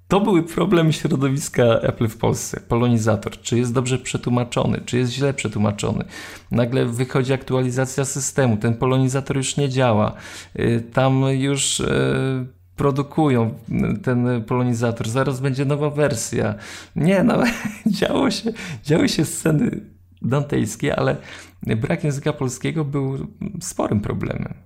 [0.09, 2.61] to były problemy środowiska Apple w Polsce.
[2.69, 6.05] Polonizator, czy jest dobrze przetłumaczony, czy jest źle przetłumaczony.
[6.51, 10.13] Nagle wychodzi aktualizacja systemu, ten polonizator już nie działa.
[10.59, 12.47] Y, tam już y,
[12.77, 13.55] produkują
[14.03, 16.55] ten polonizator, zaraz będzie nowa wersja.
[16.97, 17.43] Nie, no,
[18.01, 18.53] działo się,
[18.85, 19.81] działy się sceny
[20.23, 21.17] dantejskie, ale
[21.63, 23.27] brak języka polskiego był
[23.61, 24.66] sporym problemem.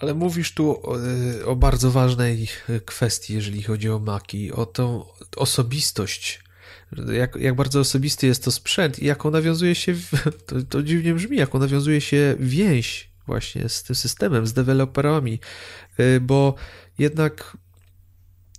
[0.00, 0.96] Ale mówisz tu o,
[1.46, 2.48] o, bardzo ważnej
[2.84, 5.04] kwestii, jeżeli chodzi o Maki, o tą
[5.36, 6.44] osobistość.
[7.12, 9.94] Jak, jak bardzo osobisty jest to sprzęt i jaką nawiązuje się,
[10.46, 15.38] to, to dziwnie brzmi, jaką nawiązuje się więź właśnie z tym systemem, z deweloperami,
[16.00, 16.54] y, bo
[16.98, 17.56] jednak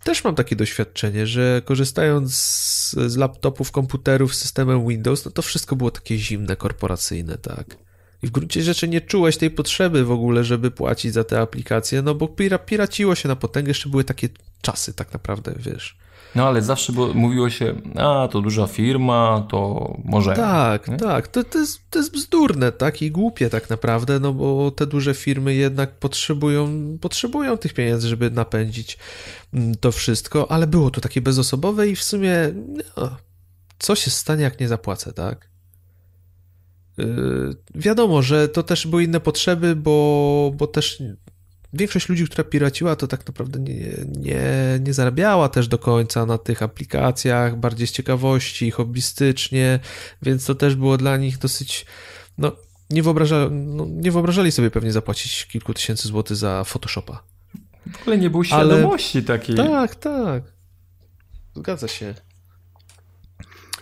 [0.03, 5.75] też mam takie doświadczenie, że korzystając z, z laptopów, komputerów, systemem Windows, no to wszystko
[5.75, 7.77] było takie zimne, korporacyjne, tak.
[8.23, 12.01] I w gruncie rzeczy nie czułeś tej potrzeby w ogóle, żeby płacić za te aplikacje,
[12.01, 14.29] no bo pira, piraciło się na potęgę, jeszcze były takie
[14.61, 15.97] czasy tak naprawdę, wiesz.
[16.35, 20.33] No ale zawsze było, mówiło się, a to duża firma, to może.
[20.33, 20.97] Tak, nie?
[20.97, 21.27] tak.
[21.27, 25.13] To, to, jest, to jest bzdurne, tak i głupie tak naprawdę, no bo te duże
[25.13, 26.69] firmy jednak potrzebują,
[27.01, 28.97] potrzebują tych pieniędzy, żeby napędzić
[29.53, 32.53] mm, to wszystko, ale było to takie bezosobowe i w sumie
[32.97, 33.17] no,
[33.79, 35.50] co się stanie, jak nie zapłacę, tak?
[37.01, 41.03] Yy, wiadomo, że to też były inne potrzeby, bo, bo też
[41.73, 44.43] większość ludzi, która piraciła, to tak naprawdę nie, nie,
[44.79, 49.79] nie zarabiała też do końca na tych aplikacjach, bardziej z ciekawości, hobbystycznie,
[50.21, 51.85] więc to też było dla nich dosyć,
[52.37, 52.51] no
[52.89, 57.23] nie, wyobraża, no, nie wyobrażali sobie pewnie zapłacić kilku tysięcy złotych za Photoshopa.
[57.91, 59.27] W ogóle nie było świadomości Ale...
[59.27, 59.55] takiej.
[59.55, 60.43] Tak, tak.
[61.55, 62.15] Zgadza się.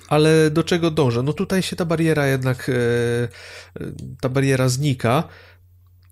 [0.10, 1.24] Ale do czego dążę?
[1.24, 3.84] No tutaj się ta bariera jednak, e,
[4.22, 5.24] ta bariera znika.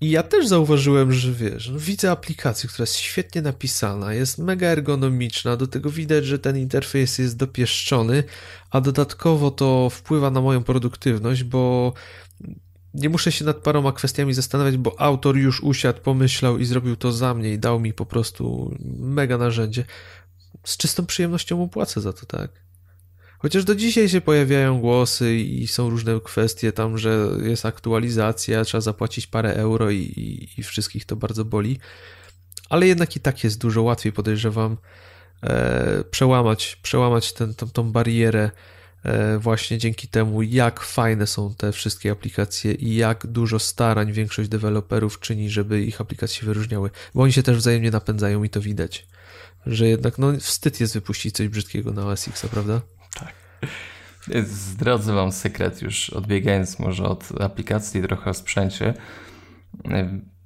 [0.01, 4.67] I ja też zauważyłem, że wiesz, no widzę aplikację, która jest świetnie napisana, jest mega
[4.67, 8.23] ergonomiczna, do tego widać, że ten interfejs jest dopieszczony,
[8.71, 11.93] a dodatkowo to wpływa na moją produktywność, bo
[12.93, 17.11] nie muszę się nad paroma kwestiami zastanawiać, bo autor już usiadł, pomyślał i zrobił to
[17.11, 19.85] za mnie i dał mi po prostu mega narzędzie.
[20.63, 22.66] Z czystą przyjemnością mu płacę za to, tak?
[23.39, 28.81] Chociaż do dzisiaj się pojawiają głosy i są różne kwestie tam, że jest aktualizacja, trzeba
[28.81, 31.79] zapłacić parę euro i, i, i wszystkich to bardzo boli.
[32.69, 34.77] Ale jednak i tak jest dużo łatwiej, podejrzewam,
[35.43, 38.51] e, przełamać, przełamać ten, tą, tą barierę
[39.03, 44.49] e, właśnie dzięki temu, jak fajne są te wszystkie aplikacje i jak dużo starań większość
[44.49, 46.89] deweloperów czyni, żeby ich aplikacje wyróżniały.
[47.15, 49.07] Bo oni się też wzajemnie napędzają i to widać.
[49.65, 52.81] Że jednak no, wstyd jest wypuścić coś brzydkiego na OS X, prawda?
[54.43, 58.93] Zdradzę Wam sekret, już odbiegając może od aplikacji, trochę o sprzęcie.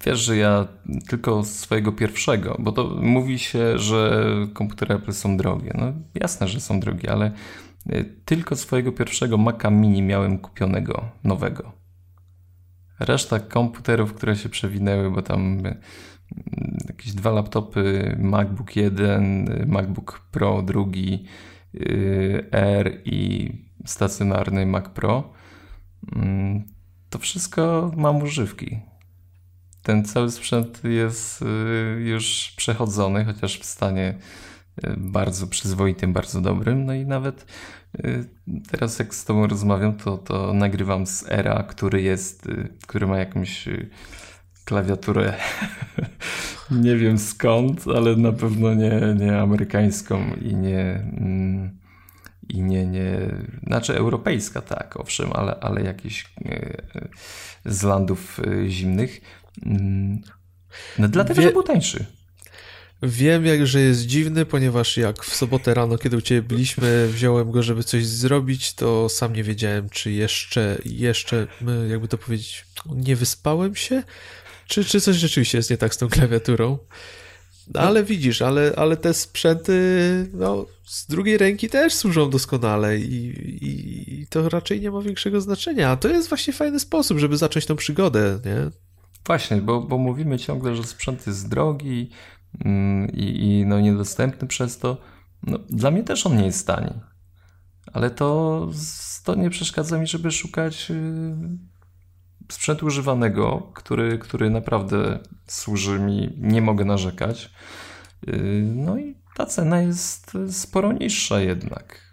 [0.05, 0.67] Wiesz, że ja
[1.07, 5.73] tylko swojego pierwszego, bo to mówi się, że komputery Apple są drogie.
[5.77, 7.31] No jasne, że są drogie, ale
[7.89, 11.71] e, tylko swojego pierwszego Maca Mini miałem kupionego, nowego.
[12.99, 15.75] Reszta komputerów, które się przewinęły, bo tam e,
[16.87, 21.25] jakieś dwa laptopy, MacBook 1, MacBook Pro drugi,
[22.51, 23.51] R i
[23.85, 25.33] stacjonarny Mac Pro,
[26.15, 26.63] mm,
[27.09, 28.79] to wszystko mam używki.
[29.83, 31.45] Ten cały sprzęt jest y,
[32.01, 34.17] już przechodzony, chociaż w stanie
[34.83, 36.85] y, bardzo przyzwoitym, bardzo dobrym.
[36.85, 37.45] No i nawet
[38.05, 38.25] y,
[38.71, 42.47] teraz jak z Tobą rozmawiam, to, to nagrywam z Era, który jest,
[42.87, 43.69] który ma jakąś
[44.65, 45.33] klawiaturę
[46.71, 51.81] nie wiem skąd, ale na pewno nie, nie amerykańską i nie mm,
[52.49, 53.35] i nie, nie,
[53.67, 56.81] znaczy europejska tak, owszem, ale, ale jakieś e,
[57.65, 59.21] z landów e, zimnych.
[59.65, 60.21] Mm,
[60.99, 61.47] no dlatego, Wie...
[61.47, 62.05] że był tańszy.
[63.03, 67.51] Wiem, jak, że jest dziwny, ponieważ jak w sobotę rano, kiedy u Ciebie byliśmy, wziąłem
[67.51, 71.47] go, żeby coś zrobić, to sam nie wiedziałem, czy jeszcze, jeszcze,
[71.89, 74.03] jakby to powiedzieć, nie wyspałem się,
[74.71, 76.77] czy, czy coś rzeczywiście jest nie tak z tą klawiaturą?
[77.73, 79.73] No, ale widzisz, ale, ale te sprzęty
[80.33, 83.25] no, z drugiej ręki też służą doskonale i,
[83.65, 85.89] i, i, to raczej nie ma większego znaczenia.
[85.89, 88.71] A to jest właśnie fajny sposób, żeby zacząć tą przygodę, nie?
[89.25, 92.09] Właśnie, bo, bo mówimy ciągle, że sprzęt jest drogi
[92.65, 94.97] mm, i, i no niedostępny przez to.
[95.43, 96.93] No, dla mnie też on nie jest tani.
[97.93, 98.69] Ale to,
[99.23, 100.91] to nie przeszkadza mi, żeby szukać
[102.51, 107.51] y, sprzętu używanego, który, który naprawdę służy mi, nie mogę narzekać.
[108.27, 112.11] Yy, no i ta cena jest sporo niższa jednak.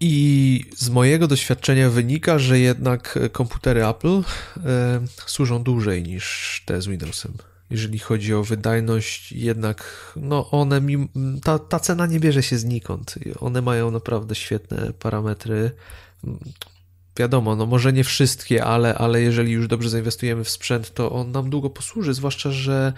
[0.00, 4.22] I z mojego doświadczenia wynika, że jednak komputery Apple
[4.64, 7.32] e, służą dłużej niż te z Windowsem.
[7.70, 9.84] Jeżeli chodzi o wydajność, jednak
[10.16, 10.80] no one,
[11.44, 13.14] ta, ta cena nie bierze się znikąd.
[13.40, 15.70] One mają naprawdę świetne parametry
[17.18, 21.32] wiadomo, no może nie wszystkie, ale, ale jeżeli już dobrze zainwestujemy w sprzęt, to on
[21.32, 22.92] nam długo posłuży, zwłaszcza, że,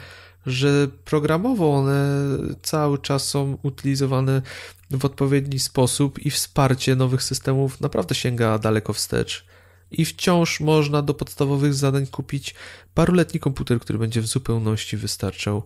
[0.47, 2.21] że programowo one
[2.63, 4.43] cały czas są utylizowane
[4.91, 9.45] w odpowiedni sposób i wsparcie nowych systemów naprawdę sięga daleko wstecz.
[9.91, 12.55] I wciąż można do podstawowych zadań kupić
[12.95, 15.63] paruletni komputer, który będzie w zupełności wystarczał.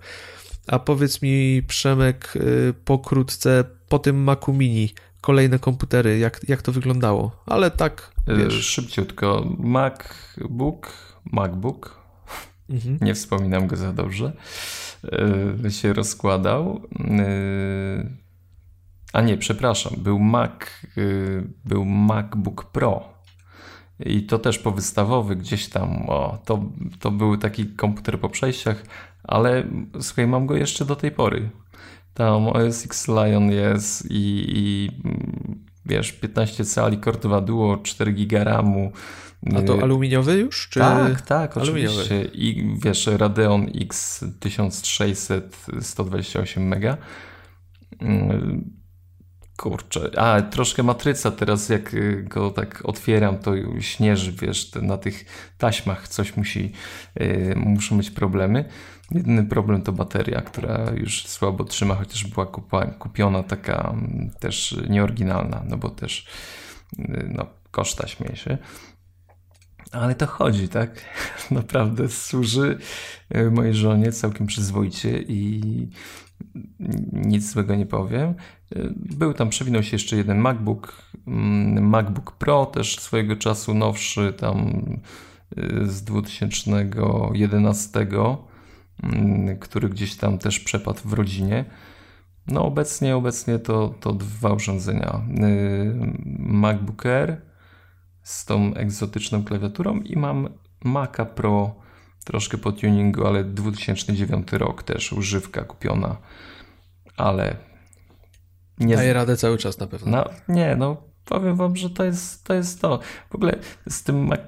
[0.67, 4.95] A powiedz mi, Przemek, y, pokrótce po tym Macu Mini,
[5.25, 7.43] kolejne komputery, jak, jak to wyglądało.
[7.47, 8.67] Ale tak, e, wiesz.
[8.67, 9.47] Szybciutko.
[9.59, 10.93] MacBook,
[11.33, 12.01] MacBook,
[12.71, 12.99] mhm.
[13.01, 14.33] nie wspominam go za dobrze,
[15.65, 16.83] e, się rozkładał.
[17.19, 18.25] E,
[19.13, 20.53] a nie, przepraszam, był Mac,
[21.65, 23.15] był MacBook Pro.
[24.01, 26.09] I to też powystawowy gdzieś tam.
[26.09, 26.65] O, to,
[26.99, 28.85] to był taki komputer po przejściach,
[29.23, 29.65] ale
[30.01, 31.51] słuchaj, mam go jeszcze do tej pory.
[32.15, 34.91] Tam OS X Lion jest i, i
[35.87, 38.93] wiesz, 15 cali Cordoba Duo, 4 giga RAMu.
[39.57, 40.69] A to aluminiowy już?
[40.69, 40.81] Czy...
[40.81, 42.25] Tak, tak, oczywiście.
[42.25, 46.97] I wiesz, Radeon X 1600, 128 mega.
[49.57, 51.95] Kurczę, a troszkę matryca teraz, jak
[52.29, 55.25] go tak otwieram, to śnieży, wiesz, na tych
[55.59, 56.73] taśmach coś musi,
[57.17, 58.65] yy, muszą być problemy.
[59.11, 62.47] Jedyny problem to bateria, która już słabo trzyma, chociaż była
[62.99, 66.27] kupiona taka mm, też nieoryginalna, no bo też
[66.99, 68.59] y, no, koszta śmieje się.
[69.93, 71.05] Ale to chodzi, tak?
[71.51, 72.79] Naprawdę służy
[73.37, 75.61] y, mojej żonie całkiem przyzwoicie i
[77.13, 78.35] nic złego nie powiem.
[78.77, 84.33] Y, był tam, przewinął się jeszcze jeden MacBook, mm, MacBook Pro, też swojego czasu nowszy,
[84.33, 84.83] tam
[85.87, 88.37] z 2011, mm,
[89.61, 91.65] który gdzieś tam też przepadł w rodzinie.
[92.47, 95.21] No obecnie, obecnie to, to dwa urządzenia.
[96.39, 97.41] MacBook Air
[98.23, 100.49] z tą egzotyczną klawiaturą i mam
[100.85, 101.75] Maca Pro
[102.25, 106.17] troszkę po tuningu, ale 2009 rok też używka kupiona,
[107.17, 107.57] ale
[108.79, 108.97] nie...
[108.97, 110.11] Daje radę cały czas na pewno.
[110.11, 112.55] No, nie, no powiem wam, że to jest to.
[112.55, 113.01] Jest to.
[113.31, 114.41] W ogóle z tym Mac,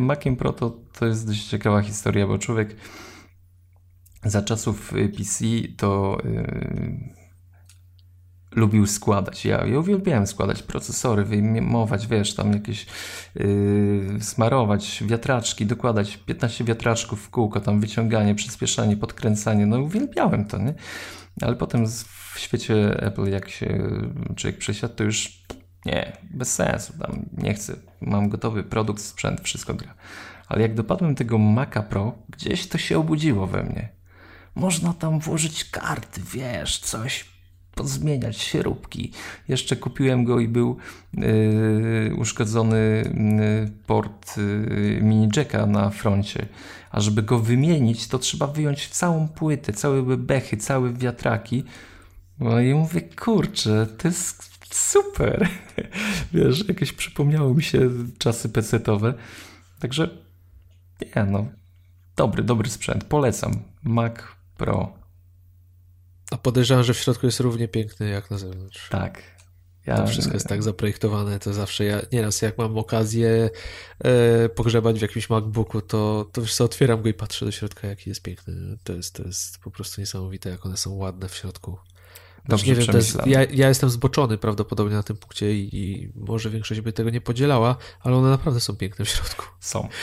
[0.00, 2.76] Maciem Pro to, to jest dość ciekawa historia, bo człowiek
[4.24, 5.44] za czasów PC
[5.76, 7.18] to yy,
[8.50, 9.44] lubił składać.
[9.44, 12.86] Ja, ja uwielbiałem składać procesory, wyjmować, wiesz, tam jakieś
[13.34, 19.66] yy, smarować wiatraczki, dokładać 15 wiatraczków w kółko, tam wyciąganie, przyspieszanie, podkręcanie.
[19.66, 20.74] No uwielbiałem to, nie?
[21.42, 21.86] Ale potem
[22.32, 23.90] w świecie Apple, jak się
[24.36, 25.44] człowiek przesiadł, to już
[25.86, 29.94] nie, bez sensu, tam nie chcę, mam gotowy produkt, sprzęt, wszystko gra.
[30.48, 33.97] Ale jak dopadłem tego Maca Pro, gdzieś to się obudziło we mnie.
[34.58, 37.24] Można tam włożyć karty, wiesz, coś,
[37.74, 39.12] pozmieniać śrubki.
[39.48, 40.76] Jeszcze kupiłem go i był
[41.14, 43.12] yy, uszkodzony
[43.64, 46.46] yy, port yy, mini jacka na froncie.
[46.90, 51.64] A żeby go wymienić, to trzeba wyjąć całą płytę, całe bechy, całe wiatraki.
[52.40, 55.48] No i mówię, kurczę, to jest super.
[56.32, 59.14] Wiesz, jakieś przypomniało mi się czasy pecetowe.
[59.80, 60.08] Także
[61.00, 61.46] nie no,
[62.16, 63.04] dobry, dobry sprzęt.
[63.04, 63.52] Polecam.
[63.82, 64.14] Mac
[64.58, 64.92] Pro.
[66.30, 68.88] A podejrzewam, że w środku jest równie piękny jak na zewnątrz.
[68.88, 69.22] Tak.
[69.86, 69.96] Ja...
[69.96, 73.50] To wszystko jest tak zaprojektowane, to zawsze ja nieraz jak mam okazję
[74.04, 77.88] e, pogrzebać w jakimś MacBooku, to, to wiesz co, otwieram go i patrzę do środka,
[77.88, 78.78] jaki jest piękny.
[78.84, 81.78] To jest, to jest po prostu niesamowite, jak one są ładne w środku.
[82.48, 86.50] Dobrze nie wiem, jest, ja, ja, jestem zboczony prawdopodobnie na tym punkcie i, i, może
[86.50, 89.44] większość by tego nie podzielała, ale one naprawdę są piękne w środku.
[89.60, 89.88] Są.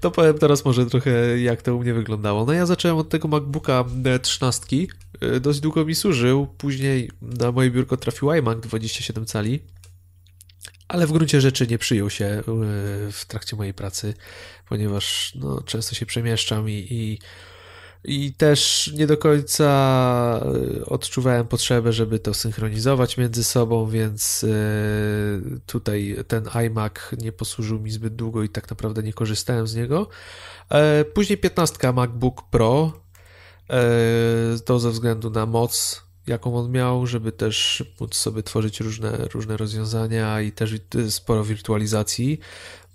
[0.00, 2.44] To powiem teraz może trochę jak to u mnie wyglądało.
[2.44, 3.84] No ja zacząłem od tego MacBooka
[4.22, 4.76] 13.
[5.20, 6.46] E, dość długo mi służył.
[6.46, 9.60] Później na moje biurko trafił iMac 27 cali.
[10.88, 12.42] Ale w gruncie rzeczy nie przyjął się e,
[13.12, 14.14] w trakcie mojej pracy,
[14.68, 17.18] ponieważ no, często się przemieszczam i, i
[18.04, 19.66] i też nie do końca
[20.80, 24.48] e, odczuwałem potrzebę, żeby to synchronizować między sobą, więc e,
[25.66, 30.08] tutaj ten iMac nie posłużył mi zbyt długo i tak naprawdę nie korzystałem z niego.
[30.70, 33.02] E, później 15 MacBook Pro,
[34.64, 39.56] to ze względu na moc, jaką on miał, żeby też móc sobie tworzyć różne, różne
[39.56, 40.74] rozwiązania i też
[41.08, 42.40] sporo wirtualizacji.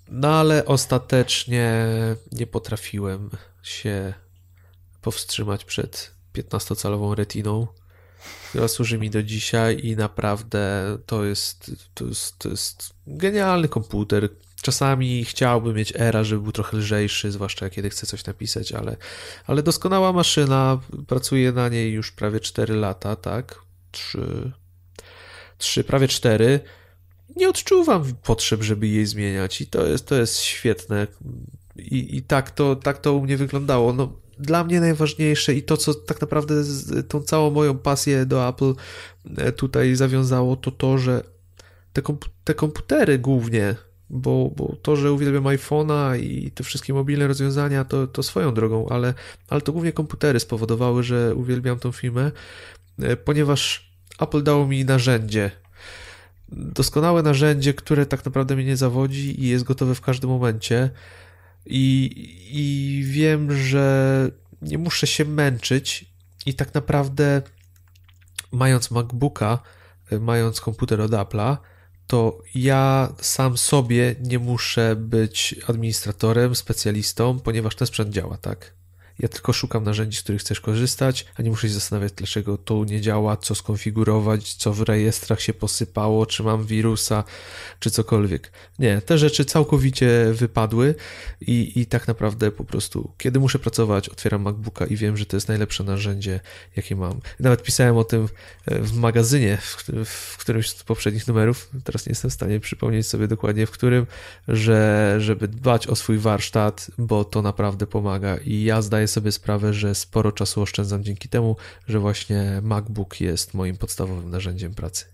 [0.09, 1.85] No ale ostatecznie
[2.31, 3.29] nie potrafiłem
[3.63, 4.13] się
[5.07, 7.67] powstrzymać przed 15-calową retiną,
[8.49, 14.29] która służy mi do dzisiaj i naprawdę to jest, to jest, to jest genialny komputer.
[14.61, 18.97] Czasami chciałbym mieć era, żeby był trochę lżejszy, zwłaszcza kiedy chcę coś napisać, ale,
[19.45, 23.59] ale doskonała maszyna, pracuję na niej już prawie 4 lata, tak?
[23.91, 24.51] 3,
[25.57, 26.59] 3 prawie 4.
[27.35, 31.07] Nie odczuwam potrzeb, żeby jej zmieniać i to jest, to jest świetne.
[31.75, 33.93] I, i tak, to, tak to u mnie wyglądało.
[33.93, 36.55] No, dla mnie najważniejsze i to, co tak naprawdę
[37.07, 38.73] tą całą moją pasję do Apple
[39.37, 41.23] e, tutaj zawiązało, to to, że
[41.93, 43.75] te, komp te komputery głównie,
[44.09, 48.89] bo, bo to, że uwielbiam iPhone'a i te wszystkie mobilne rozwiązania, to, to swoją drogą,
[48.89, 49.13] ale,
[49.49, 52.31] ale to głównie komputery spowodowały, że uwielbiam tą firmę,
[52.99, 55.51] e, ponieważ Apple dało mi narzędzie,
[56.49, 60.89] doskonałe narzędzie, które tak naprawdę mnie nie zawodzi i jest gotowe w każdym momencie.
[61.69, 62.11] I,
[62.51, 64.29] I wiem, że
[64.61, 66.05] nie muszę się męczyć
[66.45, 67.41] i tak naprawdę
[68.51, 69.59] mając MacBooka,
[70.19, 71.57] mając komputer od Apple'a,
[72.07, 78.76] to ja sam sobie nie muszę być administratorem, specjalistą, ponieważ ten sprzęt działa, tak?
[79.19, 82.85] Ja tylko szukam narzędzi, z których chcesz korzystać, a nie muszę się zastanawiać, dlaczego to
[82.85, 87.23] nie działa, co skonfigurować, co w rejestrach się posypało, czy mam wirusa,
[87.79, 88.51] czy cokolwiek.
[88.79, 90.95] Nie, te rzeczy całkowicie wypadły
[91.41, 95.37] i, i tak naprawdę po prostu, kiedy muszę pracować, otwieram MacBooka i wiem, że to
[95.37, 96.39] jest najlepsze narzędzie,
[96.75, 97.19] jakie mam.
[97.39, 98.27] Nawet pisałem o tym
[98.65, 103.07] e, w magazynie, w, w którymś z poprzednich numerów, teraz nie jestem w stanie przypomnieć
[103.07, 104.07] sobie dokładnie w którym,
[104.47, 109.31] że żeby dbać o swój warsztat, bo to naprawdę pomaga i ja zdaję zdaję sobie
[109.31, 111.55] sprawę, że sporo czasu oszczędzam dzięki temu,
[111.87, 115.05] że właśnie MacBook jest moim podstawowym narzędziem pracy.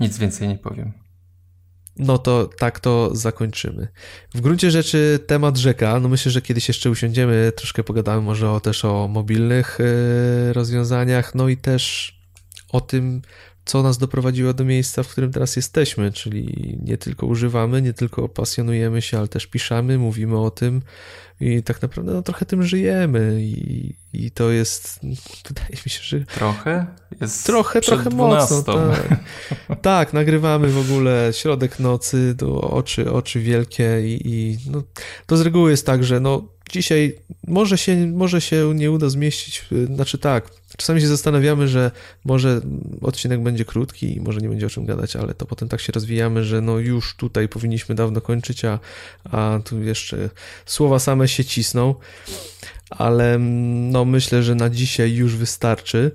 [0.00, 0.92] Nic więcej nie powiem.
[1.96, 3.88] No to tak to zakończymy.
[4.34, 8.60] W gruncie rzeczy temat rzeka, no myślę, że kiedyś jeszcze usiądziemy, troszkę pogadamy może o,
[8.60, 12.14] też o mobilnych yy, rozwiązaniach, no i też
[12.68, 13.22] o tym,
[13.68, 18.28] co nas doprowadziło do miejsca, w którym teraz jesteśmy, czyli nie tylko używamy, nie tylko
[18.28, 20.82] pasjonujemy się, ale też piszemy, mówimy o tym
[21.40, 25.00] i tak naprawdę no, trochę tym żyjemy i, i to jest,
[25.48, 26.20] wydaje mi się, że...
[26.20, 26.86] Trochę?
[27.20, 28.54] Jest trochę, trochę 12.
[28.54, 28.74] mocno.
[28.74, 29.18] Tak.
[29.82, 34.82] tak, nagrywamy w ogóle środek nocy, do oczy, oczy wielkie i, i no,
[35.26, 39.64] to z reguły jest tak, że no dzisiaj może się, może się nie uda zmieścić,
[39.94, 41.90] znaczy tak, czasami się zastanawiamy, że
[42.24, 42.60] może
[43.02, 45.92] odcinek będzie krótki i może nie będzie o czym gadać, ale to potem tak się
[45.92, 48.78] rozwijamy, że no już tutaj powinniśmy dawno kończyć, a,
[49.24, 50.30] a tu jeszcze
[50.66, 51.94] słowa same się cisną,
[52.90, 56.10] ale no myślę, że na dzisiaj już wystarczy.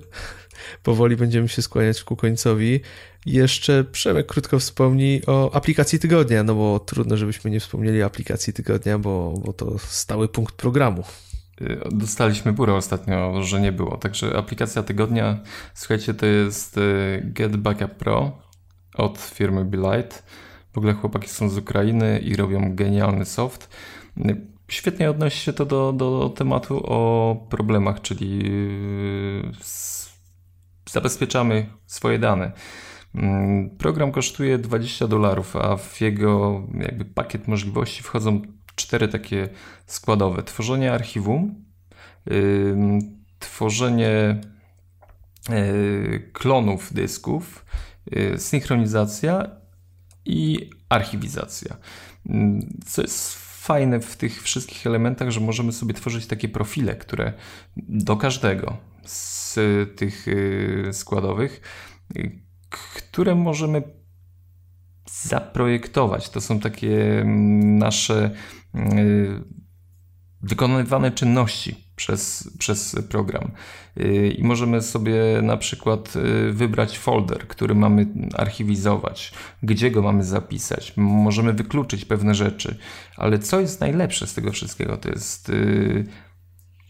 [0.82, 2.80] Powoli będziemy się skłaniać ku końcowi.
[3.26, 8.52] Jeszcze Przemek krótko wspomni o aplikacji tygodnia, no bo trudno, żebyśmy nie wspomnieli o aplikacji
[8.52, 11.04] tygodnia, bo, bo to stały punkt programu.
[11.60, 13.96] Y, dostaliśmy burę ostatnio, że nie było.
[13.96, 15.38] Także aplikacja tygodnia,
[15.74, 18.38] słuchajcie, to jest y, Get Backup Pro
[18.94, 20.22] od firmy Light.
[20.72, 23.74] W ogóle chłopaki są z Ukrainy i robią genialny soft.
[24.18, 28.50] Y, świetnie odnosi się to do, do tematu o problemach, czyli
[30.90, 32.52] zabezpieczamy swoje dane.
[33.14, 38.42] Mm, program kosztuje 20 dolarów, a w jego jakby pakiet możliwości wchodzą
[38.74, 39.48] cztery takie
[39.86, 40.42] składowe.
[40.42, 41.64] Tworzenie archiwum,
[43.38, 44.40] tworzenie
[45.50, 47.64] y, klonów dysków,
[48.16, 49.50] y, synchronizacja
[50.24, 51.76] i archiwizacja.
[52.86, 57.32] Co jest fajne w tych wszystkich elementach, że możemy sobie tworzyć takie profile, które
[57.76, 59.54] do każdego z
[59.96, 61.60] tych y, składowych
[62.70, 63.82] które możemy
[65.10, 66.30] zaprojektować.
[66.30, 67.24] To są takie
[67.64, 68.30] nasze
[70.44, 73.50] wykonywane czynności przez, przez program.
[74.00, 80.24] Y, I możemy sobie na przykład y, wybrać folder, który mamy archiwizować, gdzie go mamy
[80.24, 80.92] zapisać.
[80.96, 82.78] Możemy wykluczyć pewne rzeczy,
[83.16, 86.04] ale co jest najlepsze z tego wszystkiego, to jest y,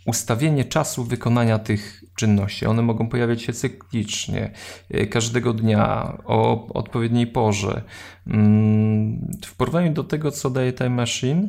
[0.07, 2.66] ustawienie czasu wykonania tych czynności.
[2.66, 4.51] One mogą pojawiać się cyklicznie,
[5.11, 7.82] każdego dnia, o odpowiedniej porze.
[8.26, 11.49] Mm, w porównaniu do tego, co daje Time Machine,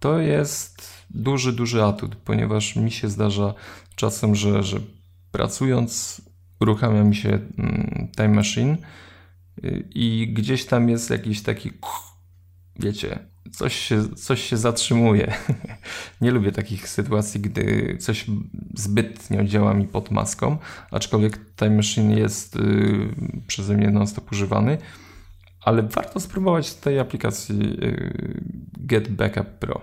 [0.00, 3.54] to jest duży, duży atut, ponieważ mi się zdarza
[3.96, 4.80] czasem, że, że
[5.32, 6.20] pracując
[6.60, 8.76] uruchamia mi się mm, Time Machine
[9.64, 11.70] y, i gdzieś tam jest jakiś taki
[12.78, 13.18] wiecie,
[13.52, 15.34] coś się, coś się zatrzymuje.
[16.20, 18.26] Nie lubię takich sytuacji, gdy coś
[18.74, 20.58] zbytnio działa mi pod maską,
[20.90, 22.60] aczkolwiek Time Machine jest y,
[23.46, 24.78] przeze mnie non-stop używany,
[25.60, 28.40] ale warto spróbować tej aplikacji y,
[28.78, 29.80] Get Backup Pro.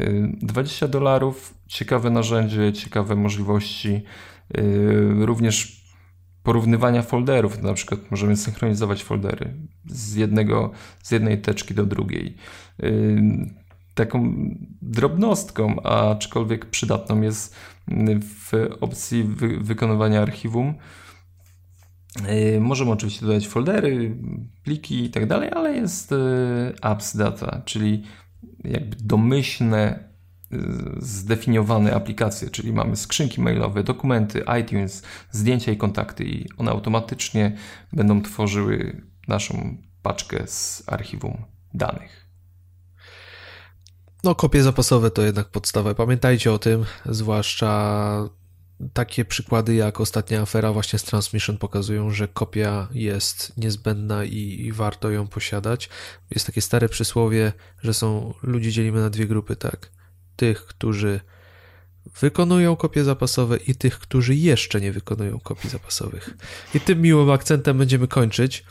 [0.00, 4.02] Y, 20 dolarów, ciekawe narzędzie, ciekawe możliwości,
[4.58, 5.86] y, również
[6.42, 7.62] porównywania folderów.
[7.62, 9.54] Na przykład możemy synchronizować foldery
[9.86, 10.70] z, jednego,
[11.02, 12.36] z jednej teczki do drugiej.
[13.94, 14.34] Taką
[14.82, 17.56] drobnostką, aczkolwiek przydatną jest
[18.20, 20.74] w opcji wy wykonywania archiwum.
[22.60, 24.16] Możemy oczywiście dodać foldery,
[24.62, 26.14] pliki i tak dalej, ale jest
[26.80, 28.02] apps data, czyli
[28.64, 30.08] jakby domyślne
[30.98, 37.56] zdefiniowane aplikacje, czyli mamy skrzynki mailowe, dokumenty, iTunes, zdjęcia i kontakty i one automatycznie
[37.92, 41.44] będą tworzyły naszą paczkę z archiwum
[41.74, 42.26] danych.
[44.24, 45.94] No, kopie zapasowe to jednak podstawa.
[45.94, 48.28] Pamiętajcie o tym, zwłaszcza
[48.92, 54.72] takie przykłady jak ostatnia afera właśnie z Transmission pokazują, że kopia jest niezbędna i, i,
[54.72, 55.88] warto ją posiadać.
[56.30, 57.52] Jest takie stare przysłowie,
[57.82, 59.90] że są ludzi dzielimy na dwie grupy, tak?
[60.36, 61.20] Tych, którzy
[62.20, 66.30] wykonują kopie zapasowe i tych, którzy jeszcze nie wykonują kopii zapasowych.
[66.74, 68.64] I tym miłym akcentem będziemy kończyć.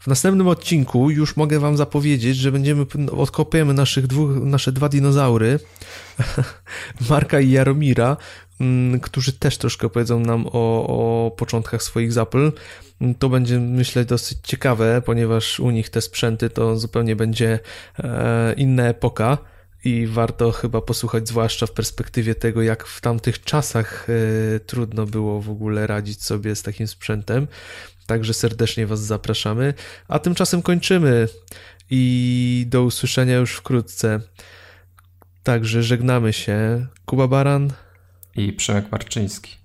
[0.00, 5.58] W następnym odcinku już mogę wam zapowiedzieć, że będziemy odkopiemy naszych dwóch, nasze dwa dinozaury,
[7.10, 8.16] Marka i Jaromira,
[8.60, 12.52] mm, którzy też troszkę opowiedzą nam o, o początkach swoich Zapl.
[13.18, 17.58] To będzie, myślę, dosyć ciekawe, ponieważ u nich te sprzęty to zupełnie będzie
[17.98, 19.38] e, inna epoka
[19.84, 25.40] i warto chyba posłuchać, zwłaszcza w perspektywie tego, jak w tamtych czasach e, trudno było
[25.40, 27.48] w ogóle radzić sobie z takim sprzętem.
[28.06, 29.74] Także serdecznie Was zapraszamy.
[30.08, 31.28] A tymczasem kończymy
[31.90, 34.20] i do usłyszenia już wkrótce.
[35.42, 36.86] Także żegnamy się.
[37.04, 37.72] Kuba Baran
[38.36, 39.56] i Przemek Marczyński.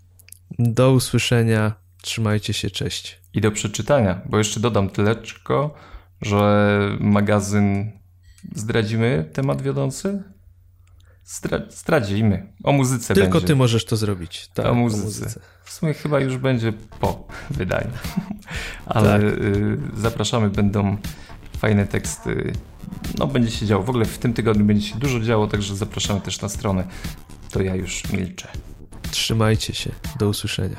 [0.59, 1.74] Do usłyszenia.
[2.01, 3.22] Trzymajcie się, cześć.
[3.34, 5.74] I do przeczytania, bo jeszcze dodam tyleczko,
[6.22, 7.97] że magazyn
[8.56, 10.24] Zdradzimy temat wiodący?
[11.70, 12.54] zdradzimy.
[12.64, 13.48] O muzyce Tylko będzie.
[13.48, 14.48] ty możesz to zrobić.
[14.54, 15.02] Tak, o, muzyce.
[15.02, 15.39] o muzyce.
[15.64, 17.91] W sumie chyba już będzie po wydaniu.
[18.86, 19.22] Ale tak.
[19.24, 20.98] y, zapraszamy, będą
[21.58, 22.54] fajne teksty.
[23.18, 23.84] No będzie się działo.
[23.84, 26.88] W ogóle w tym tygodniu będzie się dużo działo, także zapraszamy też na stronę.
[27.52, 28.48] To ja już milczę.
[29.12, 29.91] Trzymajcie się.
[30.20, 30.78] Do usłyszenia.